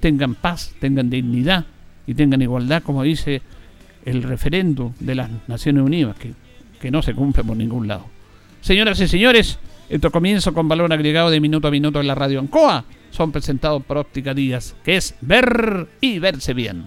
[0.00, 1.66] tengan paz, tengan dignidad
[2.06, 3.42] y tengan igualdad, como dice
[4.04, 6.32] el referendo de las Naciones Unidas, que,
[6.80, 8.06] que no se cumple por ningún lado.
[8.60, 12.40] Señoras y señores, esto comienzo con valor agregado de minuto a minuto en la radio
[12.40, 12.84] Ancoa.
[13.10, 16.86] Son presentados por Óptica Díaz, que es ver y verse bien.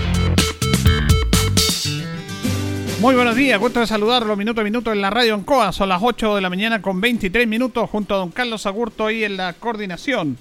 [3.01, 5.71] Muy buenos días, gusto de saludarlo minuto a minuto en la radio Ancoa.
[5.71, 9.23] Son las 8 de la mañana con 23 minutos junto a don Carlos Agurto ahí
[9.23, 10.37] en la coordinación.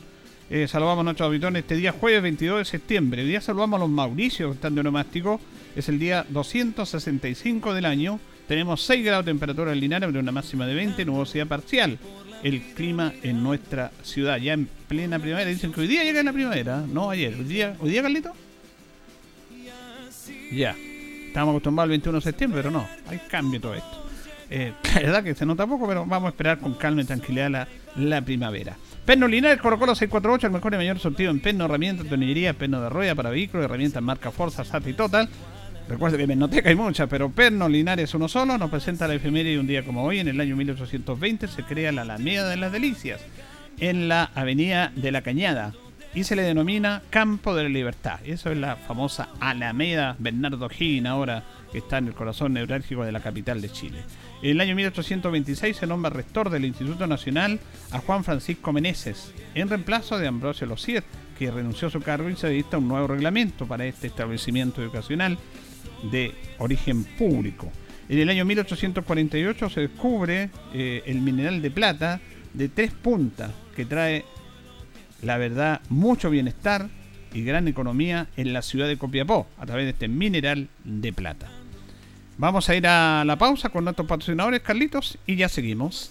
[0.51, 3.23] Eh, saludamos a nuestros auditores este día jueves 22 de septiembre.
[3.23, 5.40] Hoy día saludamos a los Mauricios que están de onomástico.
[5.75, 8.20] Es el día 265 del año.
[8.46, 11.99] Tenemos 6 grados de temperatura en Linares, pero una máxima de 20, nubosidad parcial
[12.42, 15.49] el clima en nuestra ciudad, ya en plena primavera.
[15.49, 17.35] Dicen que hoy día llega la primavera, no ayer.
[17.35, 18.35] ¿Hoy día, ¿hoy día Carlito?
[20.53, 20.77] Ya.
[21.31, 24.05] Estamos acostumbrados al 21 de septiembre, pero no, hay cambio todo esto.
[24.51, 27.51] Eh, la verdad que se nota poco, pero vamos a esperar con calma y tranquilidad
[27.51, 28.77] la, la primavera.
[29.05, 32.81] Perno Linares, Colo Colo 648, el mejor y mayor sortido en perno, herramientas, tonillería, perno
[32.81, 35.29] de rueda para vehículos, herramientas marca Forza, SAT y Total
[35.88, 39.59] Recuerde que en Mennoteca hay muchas, pero Perno Linares uno solo nos presenta la efeméride
[39.59, 43.21] un día como hoy, en el año 1820, se crea la Alameda de las Delicias,
[43.79, 45.73] en la Avenida de la Cañada,
[46.14, 48.20] y se le denomina Campo de la Libertad.
[48.25, 53.12] Eso es la famosa Alameda Bernardo Higgin, ahora que está en el corazón neurálgico de
[53.12, 54.03] la capital de Chile.
[54.42, 57.61] En el año 1826 se nombra rector del Instituto Nacional
[57.92, 61.05] a Juan Francisco Meneses, en reemplazo de Ambrosio Losier,
[61.38, 65.38] que renunció a su cargo y se dicta un nuevo reglamento para este establecimiento educacional
[66.11, 67.70] de origen público.
[68.09, 72.20] En el año 1848 se descubre eh, el mineral de plata
[72.53, 74.25] de tres puntas que trae,
[75.23, 76.89] la verdad, mucho bienestar
[77.33, 81.49] y gran economía en la ciudad de Copiapó a través de este mineral de plata.
[82.39, 86.11] Vamos a ir a la pausa con nuestros patrocinadores, Carlitos, y ya seguimos.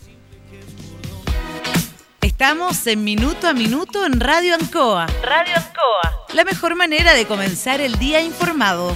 [2.22, 5.08] Estamos en Minuto a Minuto en Radio Ancoa.
[5.24, 6.26] Radio Ancoa.
[6.34, 8.95] La mejor manera de comenzar el día informado.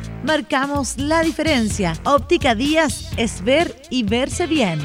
[0.23, 1.93] Marcamos la diferencia.
[2.03, 4.79] Óptica Díaz es ver y verse bien.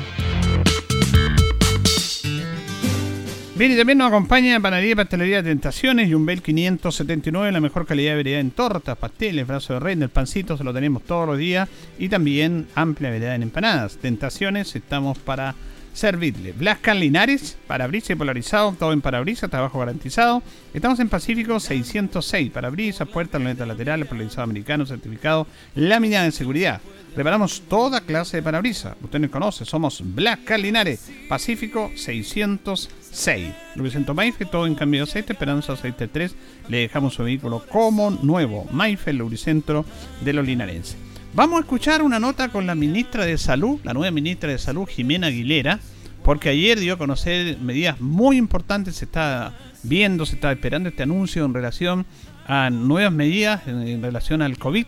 [3.55, 7.87] Bien, y también nos acompaña Panadería y Pastelería Tentaciones y un Bel 579, la mejor
[7.87, 11.27] calidad de variedad en tortas, pasteles, brazos de reina, el pancito se lo tenemos todos
[11.27, 11.67] los días
[11.99, 13.97] y también amplia variedad en empanadas.
[13.97, 15.55] Tentaciones, estamos para
[15.97, 16.53] servirle.
[16.53, 20.43] Blascan Linares, parabrisas polarizado, todo en parabrisas, trabajo garantizado.
[20.75, 26.83] Estamos en Pacífico 606, parabrisas, puertas, lunetas laterales, polarizado americano, certificado, lámina de seguridad.
[27.17, 28.95] Reparamos toda clase de parabrisas.
[29.03, 33.55] Usted nos conoce, somos Blascan Linares, Pacífico 606.
[33.75, 36.35] Luisento Maife, todo en cambio de aceite, Esperanza aceite 3.
[36.69, 38.67] Le dejamos su vehículo como nuevo.
[38.71, 39.87] Maife, el lubricentro
[40.21, 41.06] de los linarenses.
[41.37, 44.87] Vamos a escuchar una nota con la ministra de Salud, la nueva ministra de Salud,
[44.87, 45.81] Jimena Aguilera,
[46.25, 51.03] porque ayer dio a conocer medidas muy importantes, se está viendo, se está esperando este
[51.03, 52.07] anuncio en relación
[52.47, 54.87] a nuevas medidas en, relación al COVID,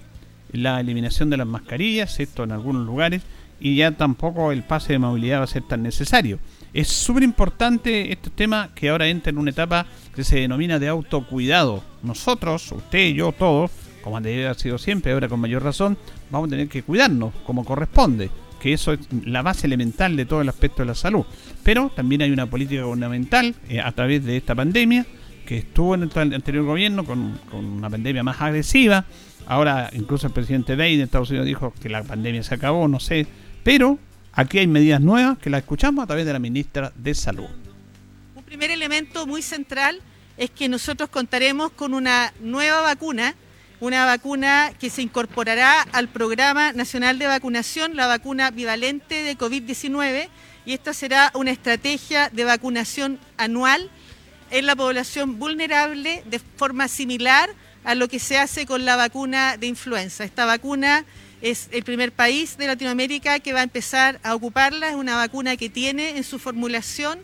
[0.52, 3.20] la eliminación de las mascarillas, esto en algunos lugares,
[3.60, 6.38] y ya tampoco el pase de movilidad va a ser tan necesario.
[6.72, 9.84] Es súper importante este tema que ahora entra en una etapa
[10.14, 11.84] que se denomina de autocuidado.
[12.02, 13.70] Nosotros, usted, yo, todos,
[14.08, 15.98] como ha sido siempre, ahora con mayor razón,
[16.30, 20.40] vamos a tener que cuidarnos como corresponde, que eso es la base elemental de todo
[20.40, 21.26] el aspecto de la salud.
[21.62, 25.04] Pero también hay una política gubernamental eh, a través de esta pandemia,
[25.44, 29.04] que estuvo en el anterior gobierno con, una pandemia más agresiva.
[29.46, 33.00] Ahora incluso el presidente Biden de Estados Unidos dijo que la pandemia se acabó, no
[33.00, 33.26] sé.
[33.62, 33.98] Pero
[34.32, 37.48] aquí hay medidas nuevas que las escuchamos a través de la ministra de Salud.
[38.34, 40.00] Un primer elemento muy central
[40.38, 43.34] es que nosotros contaremos con una nueva vacuna
[43.80, 50.28] una vacuna que se incorporará al Programa Nacional de Vacunación, la vacuna bivalente de COVID-19,
[50.66, 53.90] y esta será una estrategia de vacunación anual
[54.50, 57.50] en la población vulnerable de forma similar
[57.84, 60.24] a lo que se hace con la vacuna de influenza.
[60.24, 61.04] Esta vacuna
[61.40, 65.56] es el primer país de Latinoamérica que va a empezar a ocuparla, es una vacuna
[65.56, 67.20] que tiene en su formulación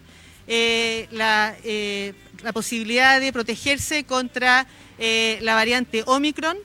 [0.46, 4.66] eh, eh, la posibilidad de protegerse contra
[4.98, 6.56] eh, la variante Omicron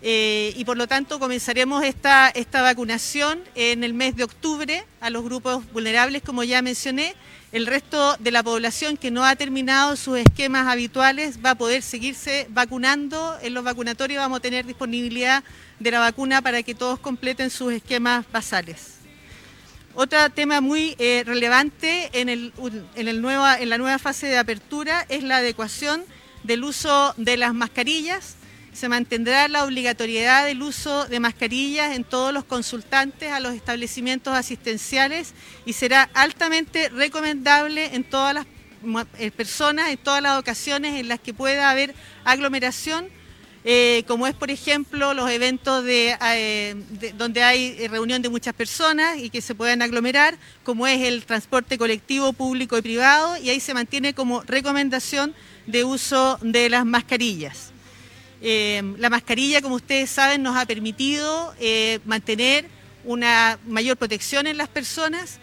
[0.00, 5.10] eh, y por lo tanto comenzaremos esta, esta vacunación en el mes de octubre a
[5.10, 7.14] los grupos vulnerables, como ya mencioné.
[7.50, 11.82] El resto de la población que no ha terminado sus esquemas habituales va a poder
[11.82, 14.20] seguirse vacunando en los vacunatorios.
[14.20, 15.42] Vamos a tener disponibilidad
[15.80, 18.98] de la vacuna para que todos completen sus esquemas basales.
[19.94, 22.52] Otro tema muy eh, relevante en, el,
[22.94, 26.04] en, el nueva, en la nueva fase de apertura es la adecuación
[26.42, 28.36] del uso de las mascarillas.
[28.72, 34.34] Se mantendrá la obligatoriedad del uso de mascarillas en todos los consultantes a los establecimientos
[34.34, 35.34] asistenciales
[35.66, 38.46] y será altamente recomendable en todas las
[39.18, 43.08] eh, personas, en todas las ocasiones en las que pueda haber aglomeración,
[43.64, 49.18] eh, como es por ejemplo los eventos eh, de, donde hay reunión de muchas personas
[49.18, 53.58] y que se puedan aglomerar, como es el transporte colectivo público y privado, y ahí
[53.58, 55.34] se mantiene como recomendación
[55.68, 57.72] de uso de las mascarillas.
[58.40, 62.66] Eh, la mascarilla, como ustedes saben, nos ha permitido eh, mantener
[63.04, 65.38] una mayor protección en las personas.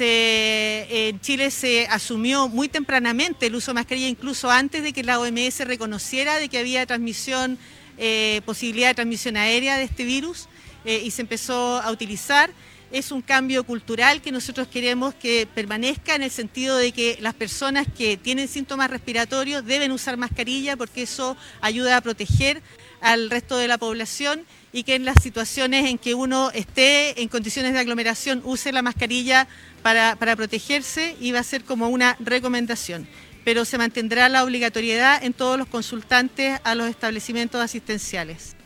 [0.00, 5.20] en Chile se asumió muy tempranamente el uso de mascarilla, incluso antes de que la
[5.20, 7.58] OMS reconociera de que había transmisión,
[7.98, 10.48] eh, posibilidad de transmisión aérea de este virus
[10.84, 12.50] y se empezó a utilizar
[12.92, 17.34] es un cambio cultural que nosotros queremos que permanezca en el sentido de que las
[17.34, 22.62] personas que tienen síntomas respiratorios deben usar mascarilla porque eso ayuda a proteger
[23.00, 27.28] al resto de la población y que en las situaciones en que uno esté en
[27.28, 29.46] condiciones de aglomeración use la mascarilla
[29.82, 33.06] para, para protegerse y va a ser como una recomendación.
[33.44, 38.57] Pero se mantendrá la obligatoriedad en todos los consultantes a los establecimientos asistenciales.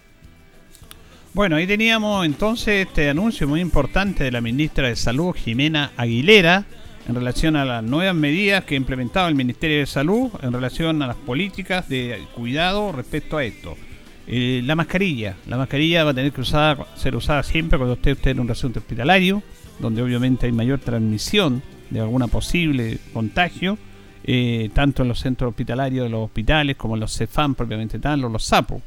[1.35, 6.67] Bueno, ahí teníamos entonces este anuncio muy importante de la ministra de Salud, Jimena Aguilera,
[7.09, 11.01] en relación a las nuevas medidas que ha implementado el Ministerio de Salud en relación
[11.01, 13.79] a las políticas de cuidado respecto a esto.
[14.27, 15.37] Eh, la mascarilla.
[15.47, 18.81] La mascarilla va a tener que ser usada siempre cuando usted esté en un recinto
[18.81, 19.43] hospitalario,
[19.81, 23.79] donde obviamente hay mayor transmisión de alguna posible contagio,
[24.25, 28.21] eh, tanto en los centros hospitalarios de los hospitales como en los CEFAM propiamente tal,
[28.21, 28.83] los SAPO.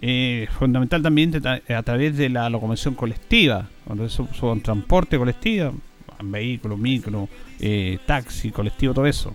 [0.00, 3.68] Eh, fundamental también a través de la locomoción colectiva,
[4.32, 5.74] son transporte colectivo,
[6.22, 9.34] vehículos, micro, eh, taxi, colectivo, todo eso.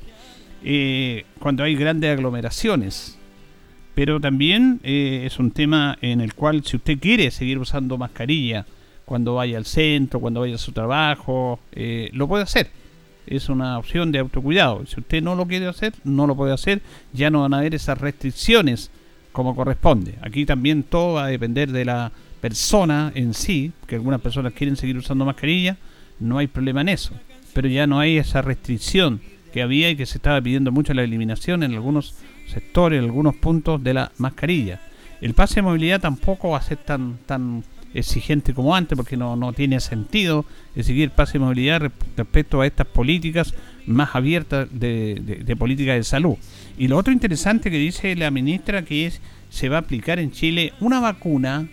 [0.64, 3.20] Eh, cuando hay grandes aglomeraciones.
[3.96, 8.66] Pero también es un tema en el cual si usted quiere seguir usando mascarilla
[9.06, 11.60] cuando vaya al centro, cuando vaya a su trabajo,
[12.12, 12.72] lo puede hacer.
[13.28, 14.84] Es una opción de autocuidado.
[14.88, 16.82] Si usted no lo quiere hacer, no lo puede hacer.
[17.14, 18.90] Ya no van a haber esas restricciones
[19.34, 20.16] como corresponde.
[20.22, 24.78] Aquí también todo va a depender de la persona en sí, que algunas personas quieren
[24.78, 25.78] seguir usando mascarilla,
[26.20, 27.14] no hay problema en eso,
[27.54, 29.20] pero ya no hay esa restricción
[29.52, 32.16] que había y que se estaba pidiendo mucho la eliminación en algunos
[32.48, 34.80] sectores, en algunos puntos de la mascarilla.
[35.20, 39.36] El pase de movilidad tampoco va a ser tan tan exigente como antes porque no,
[39.36, 43.54] no tiene sentido el pase de movilidad respecto a estas políticas
[43.86, 46.36] más abiertas de, de, de política de salud.
[46.78, 50.32] Y lo otro interesante que dice la ministra que es se va a aplicar en
[50.32, 51.68] Chile una vacuna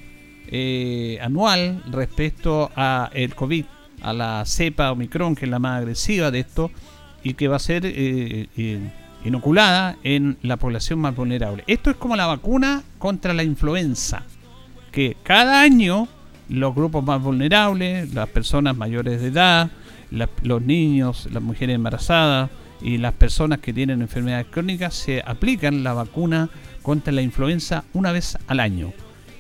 [0.49, 3.65] eh, anual respecto a el COVID,
[4.03, 6.71] a la cepa Omicron, que es la más agresiva de esto,
[7.23, 8.91] y que va a ser eh, eh,
[9.25, 11.65] inoculada en la población más vulnerable.
[11.67, 14.25] Esto es como la vacuna contra la influenza,
[14.93, 16.09] que cada año
[16.49, 19.71] los grupos más vulnerables, las personas mayores de edad,
[20.11, 22.51] los niños, las mujeres embarazadas,
[22.83, 26.49] y las personas que tienen enfermedades crónicas se aplican la vacuna
[26.83, 28.93] contra la influenza una vez al año.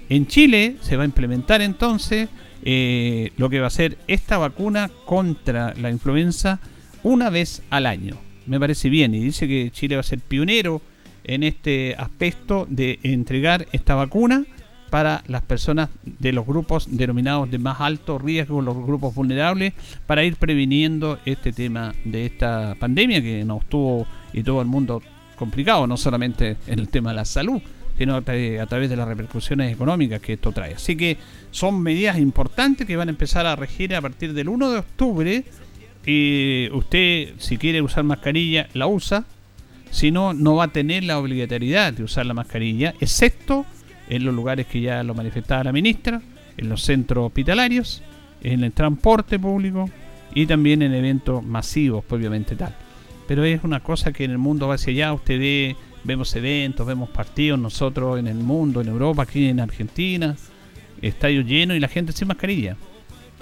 [0.08, 2.28] En Chile se va a implementar entonces
[2.62, 6.60] eh, lo que va a ser esta vacuna contra la influenza
[7.02, 8.16] una vez al año.
[8.46, 10.82] Me parece bien y dice que Chile va a ser pionero
[11.24, 14.44] en este aspecto de entregar esta vacuna
[14.90, 19.72] para las personas de los grupos denominados de más alto riesgo, los grupos vulnerables,
[20.06, 25.00] para ir previniendo este tema de esta pandemia que nos tuvo y todo el mundo
[25.36, 27.62] complicado, no solamente en el tema de la salud,
[27.96, 30.74] sino a, través de las repercusiones económicas que esto trae.
[30.74, 31.18] Así que
[31.50, 35.44] son medidas importantes que van a empezar a regir a partir del 1 de octubre.
[36.06, 39.24] Y usted, si quiere usar mascarilla, la usa.
[39.90, 43.66] Si no, no va a tener la obligatoriedad de usar la mascarilla, excepto
[44.10, 46.20] en los lugares que ya lo manifestaba la ministra,
[46.56, 48.02] en los centros hospitalarios,
[48.42, 49.88] en el transporte público
[50.34, 52.74] y también en eventos masivos, obviamente tal.
[53.28, 56.84] Pero es una cosa que en el mundo va hacia allá, usted ve, vemos eventos,
[56.84, 60.36] vemos partidos, nosotros en el mundo, en Europa, aquí en Argentina,
[61.00, 62.76] estadios llenos y la gente sin mascarilla.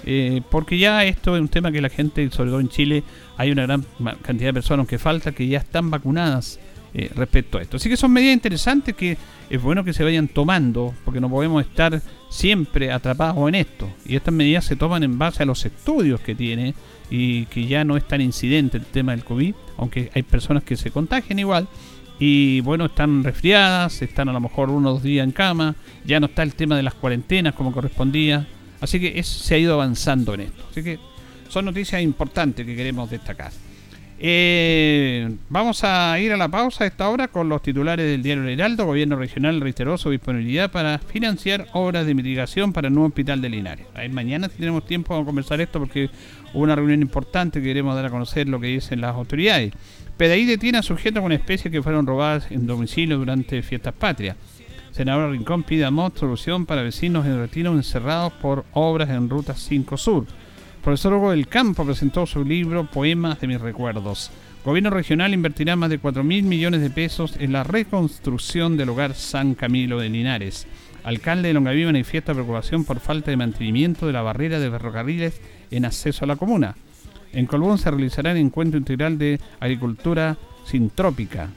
[0.05, 3.03] Eh, porque ya esto es un tema que la gente, sobre todo en Chile,
[3.37, 3.85] hay una gran
[4.21, 6.59] cantidad de personas que falta que ya están vacunadas
[6.93, 7.77] eh, respecto a esto.
[7.77, 9.17] Así que son medidas interesantes que
[9.49, 13.89] es bueno que se vayan tomando, porque no podemos estar siempre atrapados en esto.
[14.05, 16.73] Y estas medidas se toman en base a los estudios que tiene
[17.09, 20.77] y que ya no es tan incidente el tema del COVID, aunque hay personas que
[20.77, 21.67] se contagian igual.
[22.19, 25.75] Y bueno, están resfriadas, están a lo mejor uno o dos días en cama,
[26.05, 28.47] ya no está el tema de las cuarentenas como correspondía.
[28.81, 30.63] Así que se ha ido avanzando en esto.
[30.69, 30.99] Así que
[31.49, 33.51] son noticias importantes que queremos destacar.
[34.21, 38.45] Eh, vamos a ir a la pausa a esta hora con los titulares del diario
[38.49, 38.85] Heraldo.
[38.85, 43.47] Gobierno regional reiteró su disponibilidad para financiar obras de mitigación para el nuevo hospital de
[43.47, 43.85] Linares.
[44.11, 46.09] mañana tenemos tiempo de conversar esto porque
[46.53, 49.71] hubo una reunión importante que queremos dar a conocer lo que dicen las autoridades.
[50.17, 54.35] PDI detiene a sujetos con especies que fueron robadas en domicilio durante fiestas patrias.
[54.91, 59.95] Senador Rincón pide a solución para vecinos en retiro encerrados por obras en Ruta 5
[59.95, 60.25] Sur
[60.79, 64.31] profesor Hugo del Campo presentó su libro Poemas de mis recuerdos.
[64.63, 69.13] Gobierno regional invertirá más de 4 mil millones de pesos en la reconstrucción del hogar
[69.13, 70.67] San Camilo de Linares.
[71.03, 75.85] Alcalde de Longaví manifiesta preocupación por falta de mantenimiento de la barrera de ferrocarriles en
[75.85, 76.75] acceso a la comuna.
[77.31, 81.49] En Colbún se realizará el encuentro integral de agricultura sintrópica.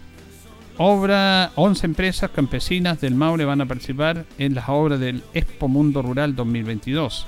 [0.79, 6.03] Obra, 11 empresas campesinas del Maule van a participar en las obras del Expo Mundo
[6.03, 7.27] Rural 2022.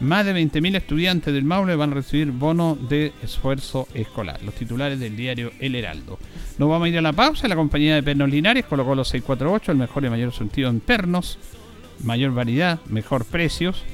[0.00, 4.42] Más de 20.000 estudiantes del Maule van a recibir bono de esfuerzo escolar.
[4.42, 6.18] Los titulares del diario El Heraldo.
[6.58, 7.48] Nos vamos a ir a la pausa.
[7.48, 11.38] La compañía de pernos Linares colocó los 648, el mejor y mayor sentido en pernos,
[12.04, 13.84] mayor variedad, mejor precios.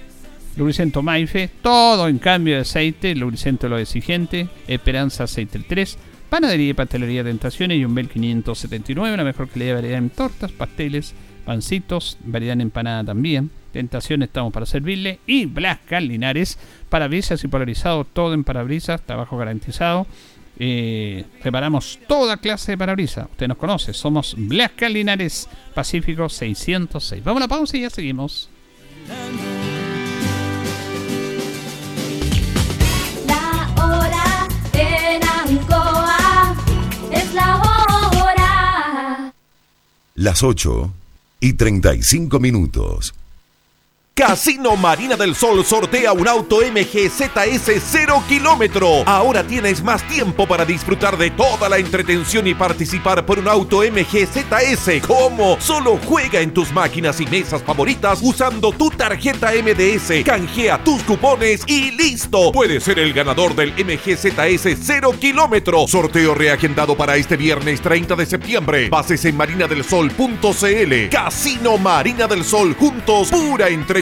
[0.57, 5.97] Lubricento Maife, todo en cambio de aceite, lubricento lo exigente, Esperanza Aceite 3,
[6.29, 10.53] Panadería y Pastelería Tentaciones y un Bel 579, la mejor calidad de variedad en tortas,
[10.53, 11.15] pasteles,
[11.45, 13.51] pancitos, variedad en empanada también.
[13.73, 15.19] Tentación estamos para servirle.
[15.27, 20.07] Y Blasca Linares, parabrisas y polarizado, todo en parabrisas, trabajo garantizado.
[20.59, 23.27] Eh, reparamos toda clase de parabrisas.
[23.31, 27.25] Usted nos conoce, somos Blasca Linares Pacífico 606.
[27.25, 28.51] Vamos a la pausa y ya seguimos.
[33.27, 36.55] La hora en Ancoa
[37.11, 39.33] es la hora.
[40.15, 40.93] Las 8
[41.43, 43.15] y 35 minutos.
[44.15, 49.05] Casino Marina del Sol sortea un auto MGZS 0 kilómetro.
[49.07, 53.79] Ahora tienes más tiempo para disfrutar de toda la entretención y participar por un auto
[53.79, 55.07] MGZS.
[55.07, 55.57] ¿Cómo?
[55.61, 60.23] Solo juega en tus máquinas y mesas favoritas usando tu tarjeta MDS.
[60.27, 62.53] Canjea tus cupones y listo.
[62.53, 65.89] Puedes ser el ganador del MGZS 0 kilómetro.
[65.89, 68.91] Sorteo reagendado para este viernes 30 de septiembre.
[68.91, 71.09] Bases en marinadelsol.cl.
[71.11, 72.77] Casino Marina del Sol.
[72.79, 74.02] Juntos, pura entretención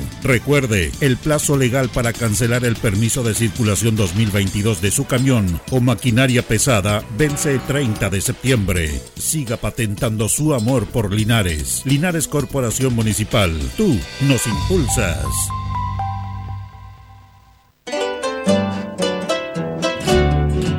[0.50, 5.80] Recuerde, el plazo legal para cancelar el permiso de circulación 2022 de su camión o
[5.80, 9.00] maquinaria pesada vence el 30 de septiembre.
[9.16, 11.82] Siga patentando su amor por Linares.
[11.84, 13.56] Linares Corporación Municipal.
[13.76, 15.24] Tú nos impulsas.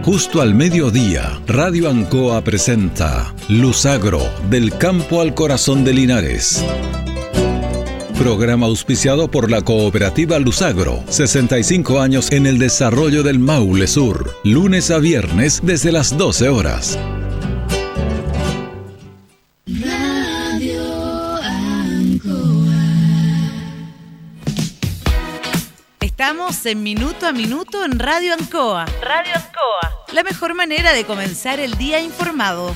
[0.04, 6.62] Justo al mediodía, Radio Ancoa presenta Luzagro, del campo al corazón de Linares.
[8.22, 11.04] Programa auspiciado por la cooperativa Luzagro.
[11.08, 14.36] 65 años en el desarrollo del Maule Sur.
[14.44, 17.00] Lunes a viernes desde las 12 horas.
[26.00, 28.86] Estamos en Minuto a Minuto en Radio Ancoa.
[29.02, 30.06] Radio Ancoa.
[30.14, 32.76] La mejor manera de comenzar el día informado.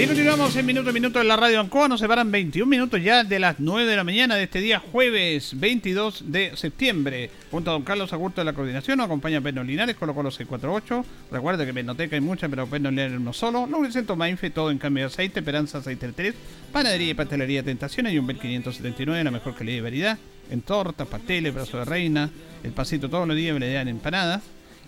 [0.00, 1.86] Bien, continuamos en minuto a minuto en la radio Ancoa.
[1.86, 5.60] Nos separan 21 minutos ya de las 9 de la mañana de este día jueves
[5.60, 7.30] 22 de septiembre.
[7.50, 11.04] Junto a don Carlos Agurto de la coordinación, nos acompaña Perno Linares, Colo Colo 648.
[11.30, 13.66] Recuerde que Penoteca hay muchas, pero Perno Linares no solo.
[13.66, 16.34] Lubricento Mainfe, todo en cambio de aceite, Esperanza Aceite 3,
[16.72, 20.18] Panadería y Pastelería Tentaciones y un Bel 579, la mejor calidad y variedad.
[20.50, 22.30] En tortas, pasteles, brazo de reina,
[22.62, 24.40] el pasito todos los días, variedad en empanadas.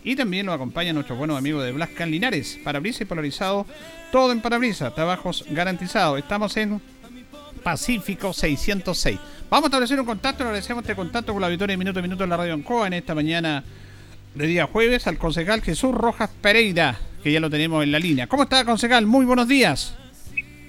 [0.04, 3.66] Y también nos acompaña nuestro buenos amigos de Blascan Linares, parabrisas y polarizado,
[4.10, 6.18] todo en parabrisas, trabajos garantizados.
[6.18, 6.80] Estamos en
[7.62, 9.18] Pacífico 606.
[9.48, 12.24] Vamos a establecer un contacto, agradecemos este contacto con la victoria de Minuto a Minuto
[12.24, 13.62] en la Radio Ancoa en esta mañana
[14.34, 18.26] de día jueves al concejal Jesús Rojas Pereira, que ya lo tenemos en la línea.
[18.26, 19.06] ¿Cómo está, concejal?
[19.06, 19.94] Muy buenos días.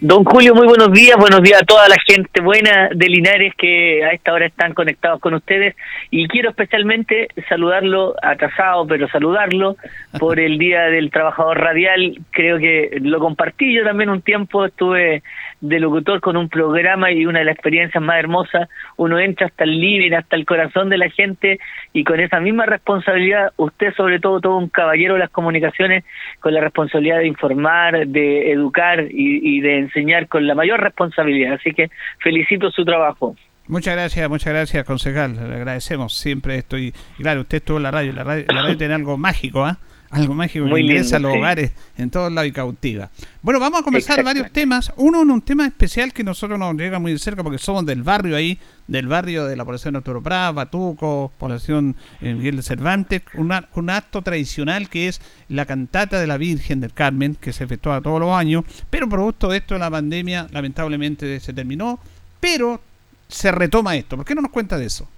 [0.05, 4.03] Don Julio, muy buenos días, buenos días a toda la gente buena de Linares que
[4.03, 5.77] a esta hora están conectados con ustedes.
[6.11, 9.77] Y quiero especialmente saludarlo, atrasado, pero saludarlo
[10.19, 15.23] por el Día del Trabajador Radial, creo que lo compartí yo también un tiempo, estuve
[15.61, 19.63] de locutor con un programa y una de las experiencias más hermosas, uno entra hasta
[19.63, 21.59] el living, hasta el corazón de la gente
[21.93, 26.03] y con esa misma responsabilidad, usted sobre todo, todo un caballero de las comunicaciones,
[26.41, 29.92] con la responsabilidad de informar, de educar y, y de enseñar
[30.27, 31.53] con la mayor responsabilidad.
[31.53, 31.89] Así que
[32.19, 33.35] felicito su trabajo.
[33.67, 35.35] Muchas gracias, muchas gracias, concejal.
[35.35, 36.77] Le agradecemos siempre esto.
[36.77, 38.11] Y claro, usted estuvo en la radio.
[38.13, 39.77] La radio, la radio tiene algo mágico, ¿ah?
[40.13, 41.37] Algo mágico Muy que ingresa a los sí.
[41.39, 43.09] hogares en todos lados y cautiva.
[43.41, 44.93] Bueno, vamos a comenzar varios temas.
[44.97, 48.03] Uno en un tema especial que nosotros nos llega muy de cerca porque somos del
[48.03, 52.61] barrio ahí, del barrio de la población de Arturo Prat, Batuco, población eh, Miguel de
[52.61, 57.51] Cervantes, una- un acto tradicional que es la cantata de la Virgen del Carmen, que
[57.51, 61.99] se efectúa todos los años, pero producto de esto la pandemia lamentablemente se terminó,
[62.39, 62.81] pero
[63.27, 64.15] se retoma esto.
[64.15, 65.09] ¿Por qué no nos cuenta de eso?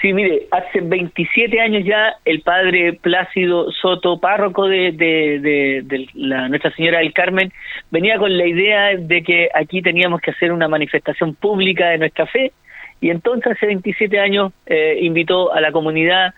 [0.00, 6.06] Sí, mire, hace 27 años ya el padre Plácido Soto, párroco de, de, de- de
[6.14, 7.52] la Nuestra Señora del Carmen,
[7.90, 12.26] venía con la idea de que aquí teníamos que hacer una manifestación pública de nuestra
[12.26, 12.52] fe.
[13.00, 16.34] Y entonces hace 27 años eh, invitó a la comunidad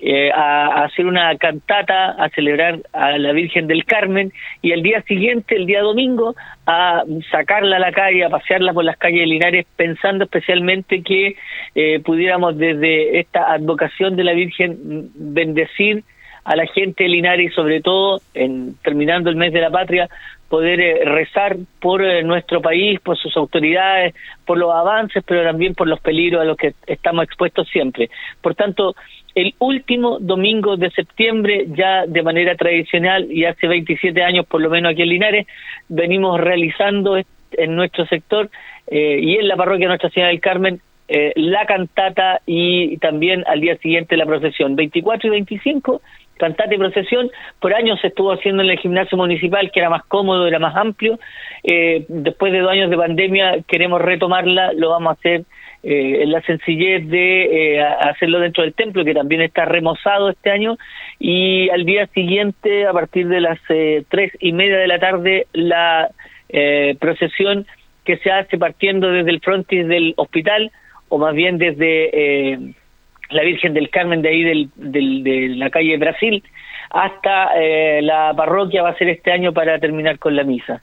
[0.00, 4.32] eh, a, hacer una cantata, a celebrar a la Virgen del Carmen
[4.62, 6.36] y el día siguiente, el día domingo,
[6.66, 11.34] a sacarla a la calle, a pasearla por las calles de Linares, pensando especialmente que
[11.74, 14.76] eh, pudiéramos desde esta advocación de la Virgen
[15.14, 16.04] bendecir
[16.44, 20.08] a la gente de Linares y sobre todo, en, terminando el mes de la patria,
[20.48, 24.14] poder eh, rezar por eh, nuestro país, por sus autoridades,
[24.46, 28.10] por los avances, pero también por los peligros a los que estamos expuestos siempre.
[28.40, 28.94] Por tanto,
[29.34, 34.70] el último domingo de septiembre, ya de manera tradicional y hace 27 años por lo
[34.70, 35.46] menos aquí en Linares,
[35.88, 38.50] venimos realizando en nuestro sector
[38.86, 40.80] eh, y en la parroquia Nuestra Señora del Carmen
[41.10, 44.76] eh, la cantata y también al día siguiente la procesión.
[44.76, 46.02] 24 y 25,
[46.38, 47.30] cantata y procesión.
[47.60, 50.74] Por años se estuvo haciendo en el gimnasio municipal, que era más cómodo, era más
[50.76, 51.18] amplio.
[51.64, 55.44] Eh, después de dos años de pandemia queremos retomarla, lo vamos a hacer
[55.82, 60.50] eh, en la sencillez de eh, hacerlo dentro del templo, que también está remozado este
[60.50, 60.76] año,
[61.20, 65.46] y al día siguiente, a partir de las eh, tres y media de la tarde,
[65.52, 66.10] la
[66.48, 67.66] eh, procesión
[68.04, 70.72] que se hace partiendo desde el frontis del hospital,
[71.08, 72.10] o más bien desde
[72.52, 72.58] eh,
[73.30, 76.42] la Virgen del Carmen de ahí del, del- de la calle Brasil,
[76.90, 80.80] hasta eh, la parroquia va a ser este año para terminar con la misa.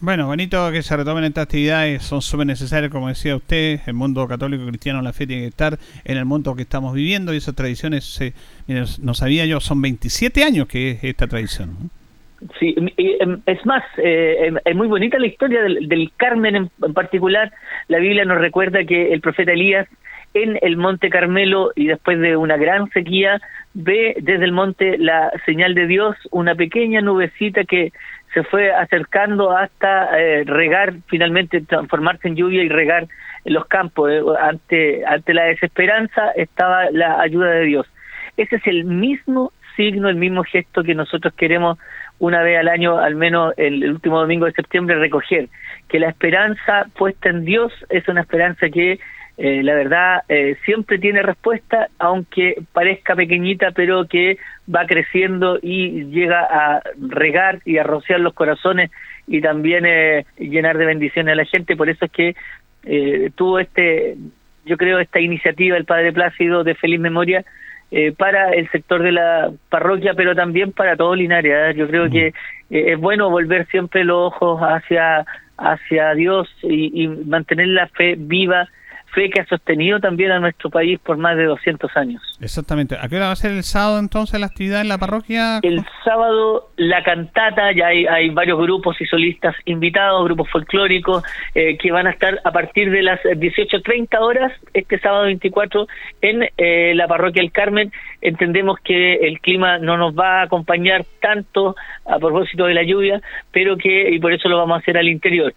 [0.00, 4.26] Bueno, bonito que se retomen estas actividades, son súper necesarias, como decía usted, el mundo
[4.26, 7.54] católico cristiano, la fe tiene que estar en el mundo que estamos viviendo y esas
[7.54, 8.32] tradiciones, se,
[8.66, 11.76] mire, no sabía yo, son 27 años que es esta tradición.
[11.80, 12.48] ¿no?
[12.58, 16.70] Sí, em, es más, eh, em, es muy bonita la historia del, del Carmen en,
[16.84, 17.52] en particular.
[17.86, 19.86] La Biblia nos recuerda que el profeta Elías
[20.34, 23.40] en el monte Carmelo y después de una gran sequía
[23.74, 27.92] ve desde el monte la señal de Dios, una pequeña nubecita que
[28.34, 33.06] se fue acercando hasta eh, regar, finalmente transformarse en lluvia y regar
[33.44, 34.10] los campos.
[34.10, 37.86] Eh, Ante, ante la desesperanza estaba la ayuda de Dios.
[38.36, 41.78] Ese es el mismo signo, el mismo gesto que nosotros queremos
[42.18, 45.48] una vez al año, al menos el, último domingo de septiembre, recoger.
[45.88, 49.00] Que la esperanza puesta en Dios es una esperanza que
[49.38, 54.38] eh, la verdad eh, siempre tiene respuesta, aunque parezca pequeñita, pero que
[54.72, 58.90] va creciendo y llega a regar y a rociar los corazones
[59.26, 61.76] y también eh, llenar de bendiciones a la gente.
[61.76, 62.34] Por eso es que
[62.84, 64.16] eh, tuvo este,
[64.66, 67.44] yo creo, esta iniciativa el Padre Plácido de Feliz Memoria
[67.90, 71.52] eh, para el sector de la parroquia, pero también para todo Linares.
[71.52, 71.78] ¿eh?
[71.78, 72.34] Yo creo que
[72.68, 75.24] es bueno volver siempre los ojos hacia,
[75.56, 78.68] hacia Dios y, y mantener la fe viva
[79.12, 82.22] fe que ha sostenido también a nuestro país por más de 200 años.
[82.40, 82.96] Exactamente.
[83.00, 85.60] ¿A qué hora va a ser el sábado entonces la actividad en la parroquia?
[85.62, 91.22] El sábado la cantata, ya hay, hay varios grupos y solistas invitados, grupos folclóricos,
[91.54, 95.86] eh, que van a estar a partir de las 18.30 horas este sábado 24
[96.22, 97.92] en eh, la parroquia El Carmen.
[98.20, 103.20] Entendemos que el clima no nos va a acompañar tanto a propósito de la lluvia,
[103.50, 105.54] pero que, y por eso lo vamos a hacer al interior.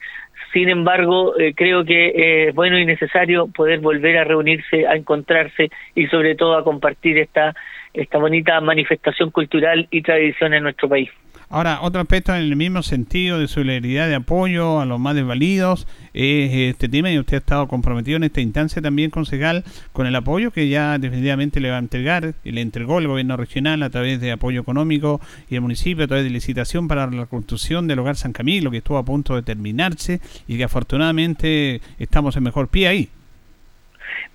[0.56, 4.95] Sin embargo, eh, creo que eh, es bueno y necesario poder volver a reunirse, a
[4.95, 7.53] encontrarse y sobre todo a compartir esta,
[7.93, 11.10] esta bonita manifestación cultural y tradición en nuestro país.
[11.56, 15.88] Ahora, otro aspecto en el mismo sentido de solidaridad, de apoyo a los más desvalidos,
[16.14, 20.18] es este tema y usted ha estado comprometido en esta instancia también, concejal, con el
[20.18, 23.89] apoyo que ya definitivamente le va a entregar y le entregó el gobierno regional a
[23.89, 27.99] través de apoyo económico y el municipio a través de licitación para la construcción del
[27.99, 32.68] hogar San Camilo, que estuvo a punto de terminarse y que afortunadamente estamos en mejor
[32.68, 33.10] pie ahí.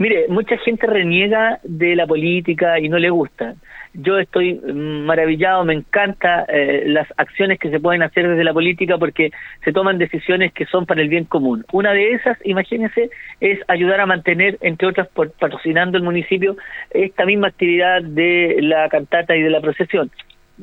[0.01, 3.57] Mire, mucha gente reniega de la política y no le gusta.
[3.92, 8.96] Yo estoy maravillado, me encanta eh, las acciones que se pueden hacer desde la política
[8.96, 9.30] porque
[9.62, 11.66] se toman decisiones que son para el bien común.
[11.70, 16.57] Una de esas, imagínense, es ayudar a mantener, entre otras, patrocinando el municipio,
[16.92, 20.11] esta misma actividad de la cantata y de la procesión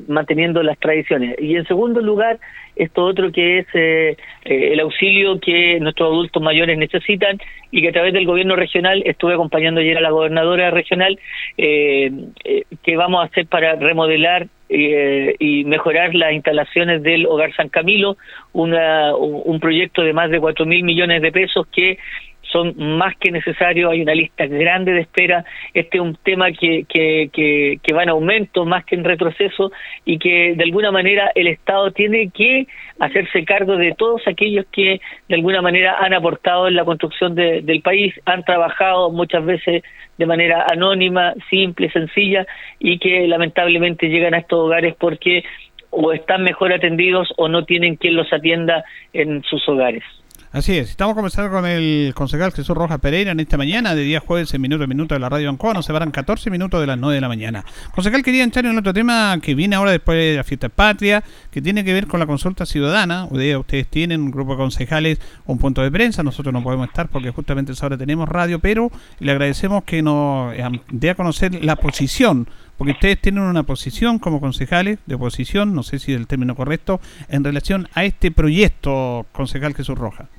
[0.06, 1.36] manteniendo las tradiciones.
[1.40, 2.38] Y en segundo lugar,
[2.76, 7.38] esto otro que es eh, eh, el auxilio que nuestros adultos mayores necesitan
[7.70, 11.18] y que a través del gobierno regional estuve acompañando ayer a la gobernadora regional
[11.56, 12.10] eh,
[12.82, 18.18] que vamos a hacer para remodelar y mejorar las instalaciones del Hogar San Camilo,
[18.52, 21.96] una, un proyecto de más de cuatro mil millones de pesos que
[22.50, 25.44] son más que necesarios, hay una lista grande de espera,
[25.74, 29.72] este es un tema que, que, que, va en aumento más que en retroceso
[30.04, 32.66] y que de alguna manera el Estado tiene que
[32.98, 37.80] hacerse cargo de todos aquellos que de alguna manera han aportado en la construcción del
[37.82, 39.82] país, han trabajado muchas veces
[40.16, 42.46] de manera anónima, simple, sencilla
[42.78, 45.44] y que lamentablemente llegan a estos hogares porque
[45.90, 50.04] o están mejor atendidos o no tienen quien los atienda en sus hogares.
[50.50, 54.20] Así es, estamos comenzando con el concejal Jesús Rojas Pereira en esta mañana, de día
[54.20, 56.96] jueves en minuto a minuto de la radio Ancoa, nos separan 14 minutos de las
[56.96, 57.66] 9 de la mañana.
[57.94, 61.60] Concejal, quería entrar en otro tema que viene ahora después de la fiesta patria, que
[61.60, 63.26] tiene que ver con la consulta ciudadana.
[63.30, 67.30] Ustedes tienen un grupo de concejales, un punto de prensa, nosotros no podemos estar porque
[67.30, 68.90] justamente ahora tenemos radio, pero
[69.20, 72.48] le agradecemos que nos eh, dé a conocer la posición
[72.78, 76.54] porque ustedes tienen una posición como concejales de oposición, no sé si es el término
[76.54, 80.30] correcto, en relación a este proyecto, concejal Jesús Rojas.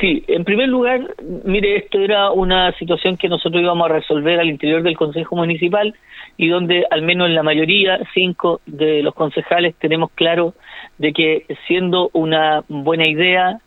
[0.00, 1.14] Sí, en primer lugar,
[1.44, 5.94] mire, esto era una situación que nosotros íbamos a resolver al interior del Consejo Municipal
[6.36, 10.54] y donde al menos la mayoría, cinco de los concejales, tenemos claro
[10.96, 13.60] de que siendo una buena idea,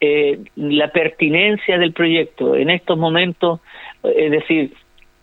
[0.00, 3.60] eh, la pertinencia del proyecto en estos momentos,
[4.04, 4.72] es decir,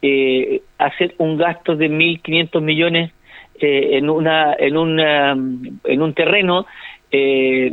[0.07, 3.11] eh, hacer un gasto de 1.500 millones
[3.59, 6.65] eh, en una en una en un terreno
[7.17, 7.71] eh,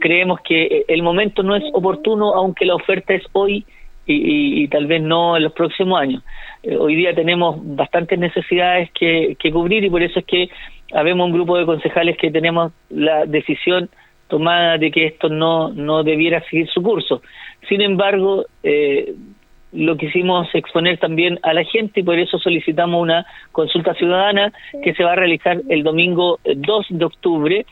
[0.00, 3.64] creemos que el momento no es oportuno, aunque la oferta es hoy
[4.06, 6.22] y, tal vez no en los próximos años.
[6.62, 10.48] Eh, hoy día tenemos bastantes necesidades que, cubrir y por eso es que
[10.92, 13.88] habemos un grupo de concejales que tenemos la decisión
[14.28, 17.22] tomada de que esto no, no debiera seguir su curso.
[17.68, 19.14] Sin embargo, eh,
[19.74, 24.52] lo quisimos exponer también a la gente y por eso solicitamos una consulta ciudadana
[24.82, 27.66] que se va a realizar el domingo 2 de octubre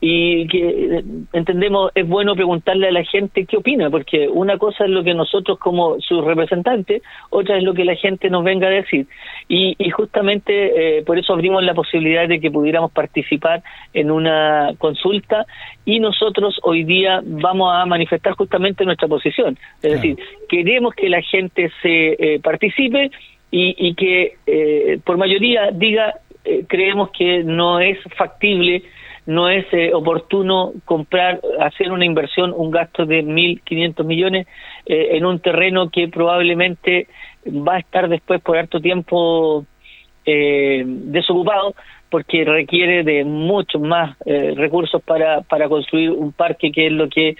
[0.00, 4.90] y que entendemos es bueno preguntarle a la gente qué opina, porque una cosa es
[4.90, 8.70] lo que nosotros como sus representantes, otra es lo que la gente nos venga a
[8.70, 9.06] decir.
[9.46, 14.70] Y, y justamente eh, por eso abrimos la posibilidad de que pudiéramos participar en una
[14.78, 15.44] consulta
[15.84, 19.58] y nosotros hoy día vamos a manifestar justamente nuestra posición.
[19.82, 20.16] Es decir,
[20.48, 23.10] queremos que la gente se eh, participe
[23.50, 26.14] y, y que eh, por mayoría diga,
[26.68, 28.82] creemos que no es factible
[29.30, 34.48] no es eh, oportuno comprar, hacer una inversión, un gasto de 1.500 millones
[34.86, 37.06] eh, en un terreno que probablemente
[37.46, 39.64] va a estar después por harto tiempo
[40.26, 41.74] eh, desocupado
[42.10, 47.36] porque requiere de muchos más recursos para, para construir un parque que es lo que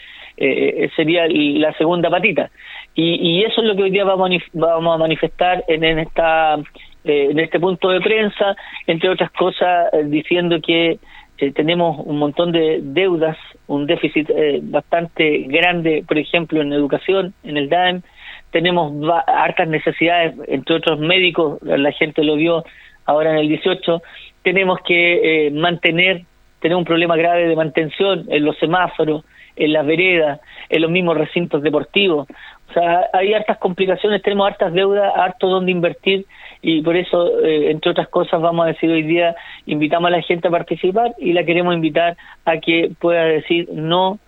[0.95, 2.53] sería la segunda patita.
[2.95, 5.99] Y, y, eso es lo que hoy día vamos a, vamos a manifestar en, en
[5.99, 6.57] esta
[7.03, 8.55] en este punto de prensa,
[8.87, 11.01] entre otras cosas, diciendo que
[11.41, 13.37] eh, tenemos un montón de deudas,
[13.67, 18.03] un déficit eh, bastante grande, por ejemplo, en educación, en el DAEM,
[18.51, 18.93] tenemos
[19.27, 22.65] hartas necesidades, entre otros médicos, la gente lo vio
[23.07, 24.03] ahora en el 18,
[24.43, 26.25] tenemos que eh, mantener,
[26.61, 29.25] tener un problema grave de mantención en los semáforos,
[29.57, 32.27] en las veredas, en los mismos recintos deportivos.
[32.71, 36.27] O sea, hay hartas complicaciones, tenemos hartas deudas, harto donde invertir
[36.63, 39.35] y por eso, eh, entre otras cosas, vamos a decir hoy día,
[39.67, 44.19] invitamos a la gente a participar y la queremos invitar a que pueda decir no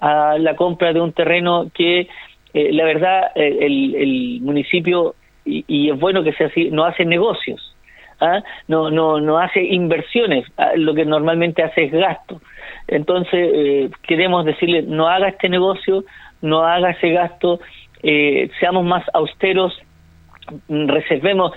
[0.00, 2.08] a la compra de un terreno que,
[2.54, 5.14] eh, la verdad, eh, el, municipio,
[5.44, 7.76] y, es bueno que sea así, no hace negocios,
[8.20, 8.42] ¿ah?
[8.68, 12.40] no, no, no hace inversiones, ah, lo que normalmente hace es gasto.
[12.88, 16.04] Entonces, queremos decirle, no haga este negocio,
[16.40, 17.60] no haga ese gasto,
[18.58, 19.80] seamos más austeros
[20.68, 21.52] reservemos,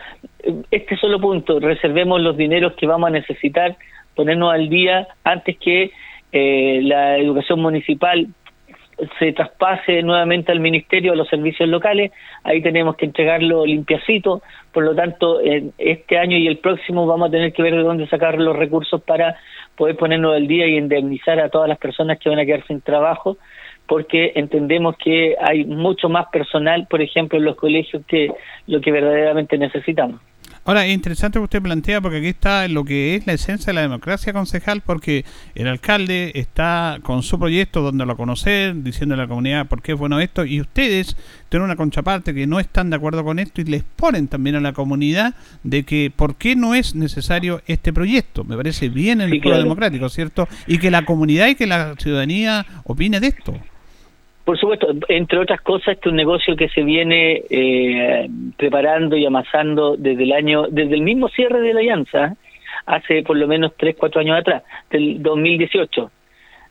[0.71, 3.75] este solo punto, reservemos los dineros que vamos a necesitar
[4.15, 5.91] ponernos al día antes que
[6.31, 8.27] eh, la educación municipal
[9.19, 12.11] se traspase nuevamente al ministerio a los servicios locales,
[12.43, 14.41] ahí tenemos que entregarlo limpiacito,
[14.71, 17.83] por lo tanto, en este año y el próximo vamos a tener que ver de
[17.83, 19.37] dónde sacar los recursos para
[19.75, 22.81] poder ponernos al día y indemnizar a todas las personas que van a quedar sin
[22.81, 23.37] trabajo,
[23.87, 28.29] porque entendemos que hay mucho más personal, por ejemplo, en los colegios que
[28.67, 30.19] lo que verdaderamente necesitamos.
[30.67, 33.75] Ahora, es interesante que usted plantea, porque aquí está lo que es la esencia de
[33.75, 35.23] la democracia concejal, porque
[35.53, 39.91] el alcalde está con su proyecto donde lo conocer, diciendo a la comunidad por qué
[39.91, 41.15] es bueno esto, y ustedes
[41.49, 44.59] tienen una contraparte que no están de acuerdo con esto y les ponen también a
[44.59, 48.43] la comunidad de que por qué no es necesario este proyecto.
[48.43, 50.47] Me parece bien en el pueblo democrático, ¿cierto?
[50.65, 53.53] Y que la comunidad y que la ciudadanía opine de esto.
[54.45, 59.25] Por supuesto, entre otras cosas, este es un negocio que se viene eh, preparando y
[59.25, 62.35] amasando desde el año, desde el mismo cierre de la alianza,
[62.85, 66.11] hace por lo menos tres, cuatro años atrás, del 2018.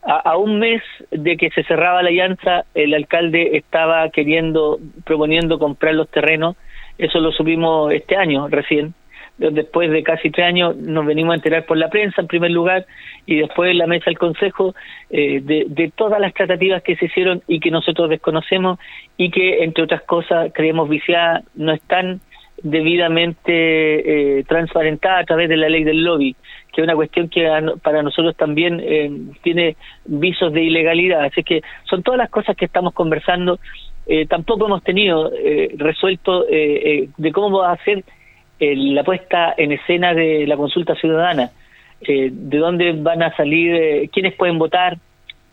[0.03, 5.59] A, a, un mes de que se cerraba la alianza, el alcalde estaba queriendo, proponiendo
[5.59, 6.55] comprar los terrenos.
[6.97, 8.93] Eso lo subimos este año recién
[9.37, 12.85] después de casi tres años nos venimos a enterar por la prensa en primer lugar
[13.25, 14.75] y después en la mesa del Consejo
[15.09, 18.79] eh, de, de, todas las tratativas que se hicieron y que nosotros desconocemos
[19.17, 22.21] y que entre otras cosas creemos viciadas no están
[22.63, 26.35] debidamente eh, transparentadas a través de la ley del lobby
[26.75, 27.47] que es una cuestión que
[27.81, 29.09] para nosotros también eh,
[29.41, 31.23] tiene visos de ilegalidad.
[31.23, 33.59] Así que son todas las cosas que estamos conversando.
[34.05, 38.03] Eh, tampoco hemos tenido eh, resuelto de cómo va a ser
[38.59, 41.51] la puesta en escena de la consulta ciudadana,
[42.01, 44.97] eh, de dónde van a salir, eh, quiénes pueden votar,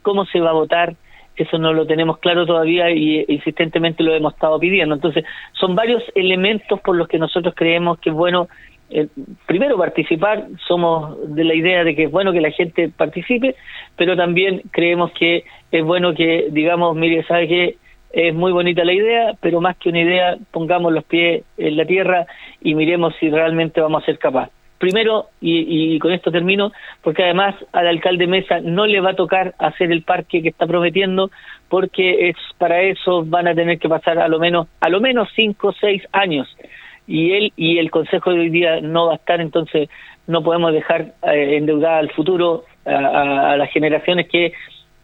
[0.02, 0.94] cómo se va a votar,
[1.36, 4.94] eso no lo tenemos claro todavía y insistentemente lo hemos estado pidiendo.
[4.94, 8.48] Entonces, son varios elementos por los que nosotros creemos que es bueno,
[8.90, 9.08] eh,
[9.46, 13.56] primero participar, somos de la idea de que es bueno que la gente participe,
[13.96, 17.76] pero también creemos que es bueno que digamos, mire, ¿sabe qué?
[18.12, 21.84] Es muy bonita la idea, pero más que una idea, pongamos los pies en la
[21.84, 22.26] tierra
[22.60, 24.50] y miremos si realmente vamos a ser capaz.
[24.78, 29.16] Primero, y, y, con esto termino, porque además al alcalde Mesa no le va a
[29.16, 31.30] tocar hacer el parque que está prometiendo,
[31.68, 35.28] porque es para eso van a tener que pasar a lo menos a lo menos
[35.36, 36.48] cinco o seis años
[37.06, 39.88] y él y el consejo de hoy día no va a estar, entonces
[40.26, 44.52] no podemos dejar eh, endeudada al futuro a, a las generaciones que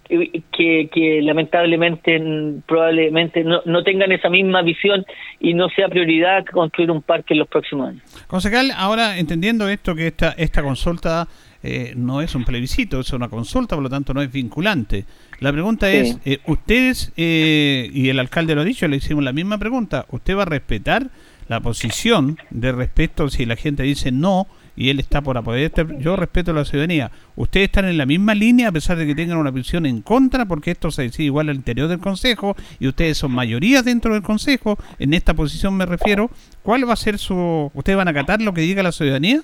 [0.09, 2.21] que, que lamentablemente
[2.67, 5.05] probablemente no, no, tengan esa misma visión
[5.39, 8.03] y no sea prioridad construir un parque en los próximos años.
[8.27, 11.29] Concejal, ahora entendiendo esto que esta, esta consulta
[11.63, 15.05] eh, no es un plebiscito, es una consulta, por lo tanto no es vinculante.
[15.41, 19.33] La pregunta es, eh, ustedes, eh, y el alcalde lo ha dicho, le hicimos la
[19.33, 21.11] misma pregunta, ¿usted va a respetar
[21.49, 24.47] la posición de respeto si la gente dice no
[24.79, 25.73] y él está por apoyar.
[25.99, 27.11] Yo respeto la ciudadanía.
[27.35, 30.47] Ustedes están en la misma línea a pesar de que tengan una visión en contra,
[30.47, 34.23] porque esto se decide igual al interior del Consejo y ustedes son mayoría dentro del
[34.23, 34.79] Consejo.
[35.01, 36.31] En esta posición me refiero.
[36.63, 37.73] ¿Cuál va a ser su...
[37.75, 39.41] ¿Ustedes van a acatar lo que diga la ciudadanía?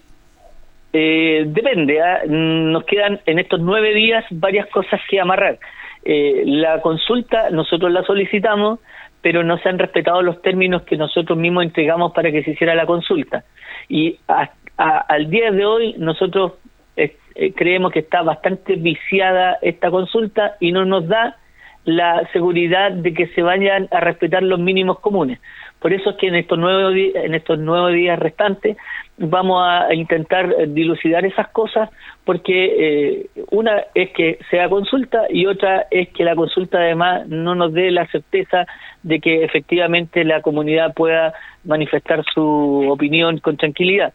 [0.93, 2.01] Eh, depende.
[2.01, 2.20] ¿ah?
[2.28, 5.59] Nos quedan en estos nueve días varias cosas que amarrar.
[6.05, 8.78] Eh, la consulta nosotros la solicitamos,
[9.20, 12.76] pero no se han respetado los términos que nosotros mismos entregamos para que se hiciera
[12.76, 13.43] la consulta.
[13.89, 16.53] Y hasta al día de hoy nosotros
[16.97, 21.37] eh, eh, creemos que está bastante viciada esta consulta y no nos da
[21.85, 25.39] la seguridad de que se vayan a respetar los mínimos comunes.
[25.81, 28.79] Por eso es que en estos nueve, en estos nueve días restantes
[29.18, 31.91] vamos a intentar dilucidar esas cosas
[32.25, 37.55] porque eh, una es que sea consulta y otra es que la consulta además no
[37.55, 38.66] nos dé la certeza
[39.03, 44.14] de que efectivamente la comunidad pueda manifestar su opinión con tranquilidad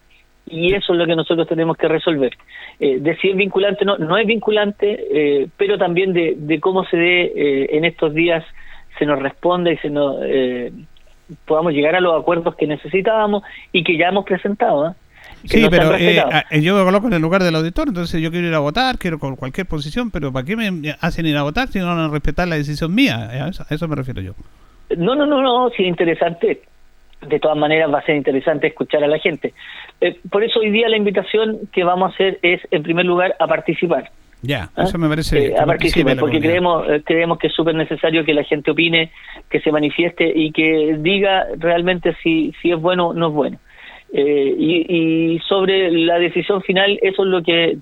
[0.49, 2.31] y eso es lo que nosotros tenemos que resolver.
[2.79, 6.83] Eh, de si es vinculante no, no es vinculante, eh, pero también de, de cómo
[6.85, 8.43] se dé eh, en estos días
[8.97, 10.71] se nos responde y se nos eh,
[11.45, 14.89] podamos llegar a los acuerdos que necesitábamos y que ya hemos presentado.
[14.89, 14.93] ¿eh?
[15.45, 16.21] Sí, pero eh,
[16.61, 19.19] yo me coloco en el lugar del auditor, entonces yo quiero ir a votar, quiero
[19.19, 22.09] con cualquier posición, pero ¿para qué me hacen ir a votar si no van a
[22.09, 23.29] respetar la decisión mía?
[23.29, 24.33] A eso, a eso me refiero yo.
[24.97, 26.61] No, no, no, no, sí, interesante
[27.21, 29.53] de todas maneras va a ser interesante escuchar a la gente.
[30.01, 33.35] Eh, por eso hoy día la invitación que vamos a hacer es, en primer lugar,
[33.39, 34.11] a participar.
[34.41, 34.83] Ya, ¿Ah?
[34.83, 35.47] eso me parece.
[35.47, 39.11] Eh, a participar, porque creemos, eh, creemos que es súper necesario que la gente opine,
[39.49, 43.59] que se manifieste y que diga realmente si, si es bueno o no es bueno.
[44.11, 47.77] Eh, y, y, sobre la decisión final, eso es lo que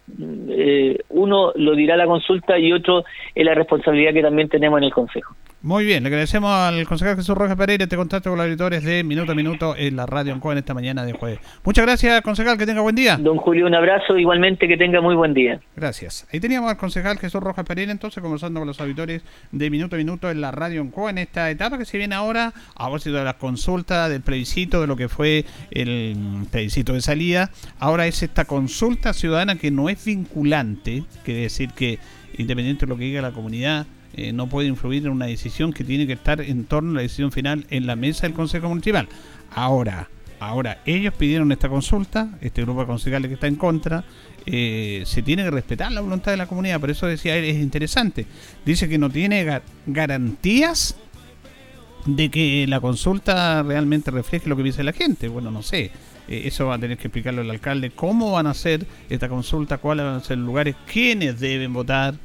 [0.49, 4.85] eh, uno lo dirá la consulta y otro es la responsabilidad que también tenemos en
[4.85, 5.35] el Consejo.
[5.64, 9.03] Muy bien, le agradecemos al concejal Jesús Rojas Pereira este contacto con los auditores de
[9.03, 11.39] Minuto a Minuto en la Radio Ancoa en esta mañana de jueves.
[11.64, 13.18] Muchas gracias, concejal, que tenga buen día.
[13.18, 15.60] Don Julio, un abrazo, igualmente que tenga muy buen día.
[15.76, 16.28] Gracias.
[16.32, 19.97] Ahí teníamos al concejal Jesús Rojas Pereira, entonces conversando con los auditores de Minuto a
[19.97, 23.24] Minuto en la Radio Ancoa en esta etapa que se viene ahora, a propósito de
[23.24, 27.49] la consulta, del plebiscito, de lo que fue el plebiscito de salida.
[27.80, 31.97] Ahora es esta consulta ciudadana que no es vinculante, quiere decir que
[32.38, 33.88] independiente de lo que diga la comunidad,
[34.18, 37.01] eh, no puede influir en una decisión que tiene que estar en torno a la
[37.03, 39.07] decisión final en la mesa del Consejo Municipal.
[39.51, 40.09] Ahora,
[40.39, 44.03] ahora ellos pidieron esta consulta, este grupo de concejales que está en contra,
[44.45, 48.26] eh, se tiene que respetar la voluntad de la comunidad, por eso decía es interesante.
[48.65, 50.97] Dice que no tiene garantías
[52.07, 55.28] de que la consulta realmente refleje lo que dice la gente.
[55.28, 55.91] Bueno, no sé.
[56.28, 57.91] Eh, eso va a tener que explicarlo el alcalde.
[57.91, 59.78] ¿Cómo van a hacer esta consulta?
[59.78, 60.76] ¿Cuáles van a ser los lugares?
[60.91, 62.15] ¿Quiénes deben votar?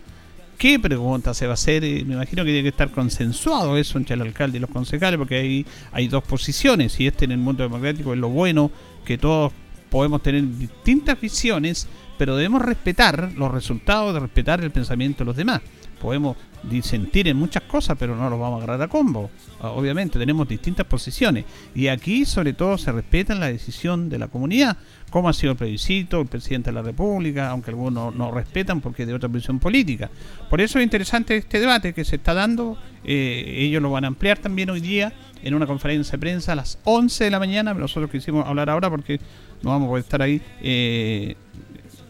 [0.62, 1.82] Qué pregunta se va a hacer.
[1.82, 5.34] Me imagino que tiene que estar consensuado eso entre el alcalde y los concejales, porque
[5.34, 8.70] ahí hay dos posiciones, y este en el mundo democrático es lo bueno,
[9.04, 9.52] que todos
[9.90, 15.36] podemos tener distintas visiones, pero debemos respetar los resultados, de respetar el pensamiento de los
[15.36, 15.62] demás.
[16.02, 19.30] Podemos disentir en muchas cosas, pero no los vamos a agarrar a combo.
[19.60, 21.44] Ah, obviamente, tenemos distintas posiciones.
[21.76, 24.76] Y aquí, sobre todo, se respeta la decisión de la comunidad,
[25.10, 29.02] como ha sido el plebiscito, el presidente de la República, aunque algunos no respetan porque
[29.02, 30.10] es de otra posición política.
[30.50, 32.76] Por eso es interesante este debate que se está dando.
[33.04, 35.12] Eh, ellos lo van a ampliar también hoy día
[35.44, 37.74] en una conferencia de prensa a las 11 de la mañana.
[37.74, 39.20] Nosotros quisimos hablar ahora porque
[39.62, 40.42] no vamos a poder estar ahí.
[40.60, 41.36] Eh,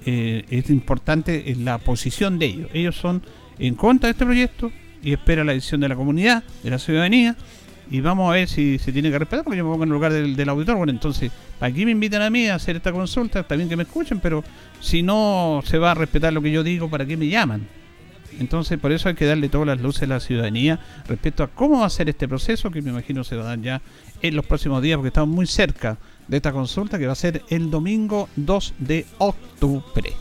[0.04, 2.70] eh, es importante la posición de ellos.
[2.72, 3.22] Ellos son
[3.68, 7.36] en contra de este proyecto y espera la decisión de la comunidad, de la ciudadanía,
[7.90, 9.94] y vamos a ver si se tiene que respetar, porque yo me pongo en el
[9.94, 10.76] lugar del, auditor.
[10.76, 13.40] Bueno, entonces, aquí me invitan a mí a hacer esta consulta?
[13.40, 14.42] Está bien que me escuchen, pero
[14.80, 17.66] si no se va a respetar lo que yo digo, ¿para qué me llaman?
[18.40, 21.80] Entonces, por eso hay que darle todas las luces a la ciudadanía respecto a cómo
[21.80, 23.82] va a ser este proceso, que me imagino se va a dar ya
[24.22, 25.98] en los próximos días, porque estamos muy cerca
[26.28, 30.12] de esta consulta, que va a ser el domingo 2 de octubre.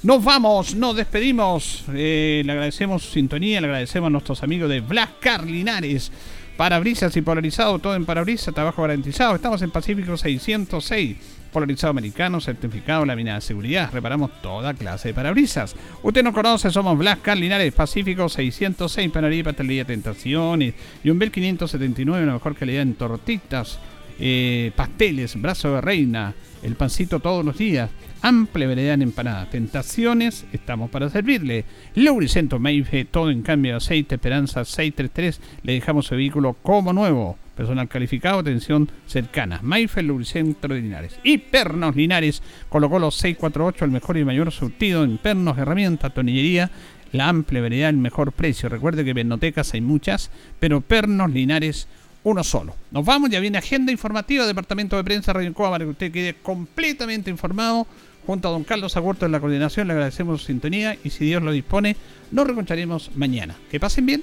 [0.00, 1.82] Nos vamos, nos despedimos.
[1.92, 6.12] Eh, le agradecemos su sintonía, le agradecemos a nuestros amigos de Black Carlinares.
[6.56, 9.34] Parabrisas y polarizado, todo en parabrisas, trabajo garantizado.
[9.34, 11.16] Estamos en Pacífico 606.
[11.52, 13.90] Polarizado americano, certificado, lámina de seguridad.
[13.92, 15.74] Reparamos toda clase de parabrisas.
[16.04, 20.74] Usted nos conoce, somos Blas Carlinares, Pacífico 606, panadería pastelería Tentaciones.
[21.02, 23.80] Y un Bel 579, la mejor calidad en tortitas,
[24.18, 27.90] eh, pasteles, brazo de reina, el pancito todos los días
[28.22, 29.50] amplia variedad en empanadas.
[29.50, 31.64] Tentaciones, estamos para servirle.
[31.94, 37.36] Lubricento Maife, todo en cambio de aceite, Esperanza 633, le dejamos su vehículo como nuevo.
[37.56, 39.60] Personal calificado, atención cercana.
[39.62, 41.18] Maife, Lubricentro de Linares.
[41.24, 46.70] Y Pernos Linares, colocó los 648, el mejor y mayor surtido en pernos, herramientas, tonillería
[47.12, 48.68] la amplia variedad, el mejor precio.
[48.68, 51.88] Recuerde que bibliotecas hay muchas, pero Pernos Linares
[52.24, 52.74] uno solo.
[52.90, 56.34] Nos vamos, ya viene agenda informativa, Departamento de Prensa Radio Coa, para que usted quede
[56.34, 57.86] completamente informado
[58.28, 61.42] Junto a don Carlos Agurto en la coordinación, le agradecemos su sintonía y si Dios
[61.42, 61.96] lo dispone,
[62.30, 63.56] nos reencontraremos mañana.
[63.70, 64.22] Que pasen bien.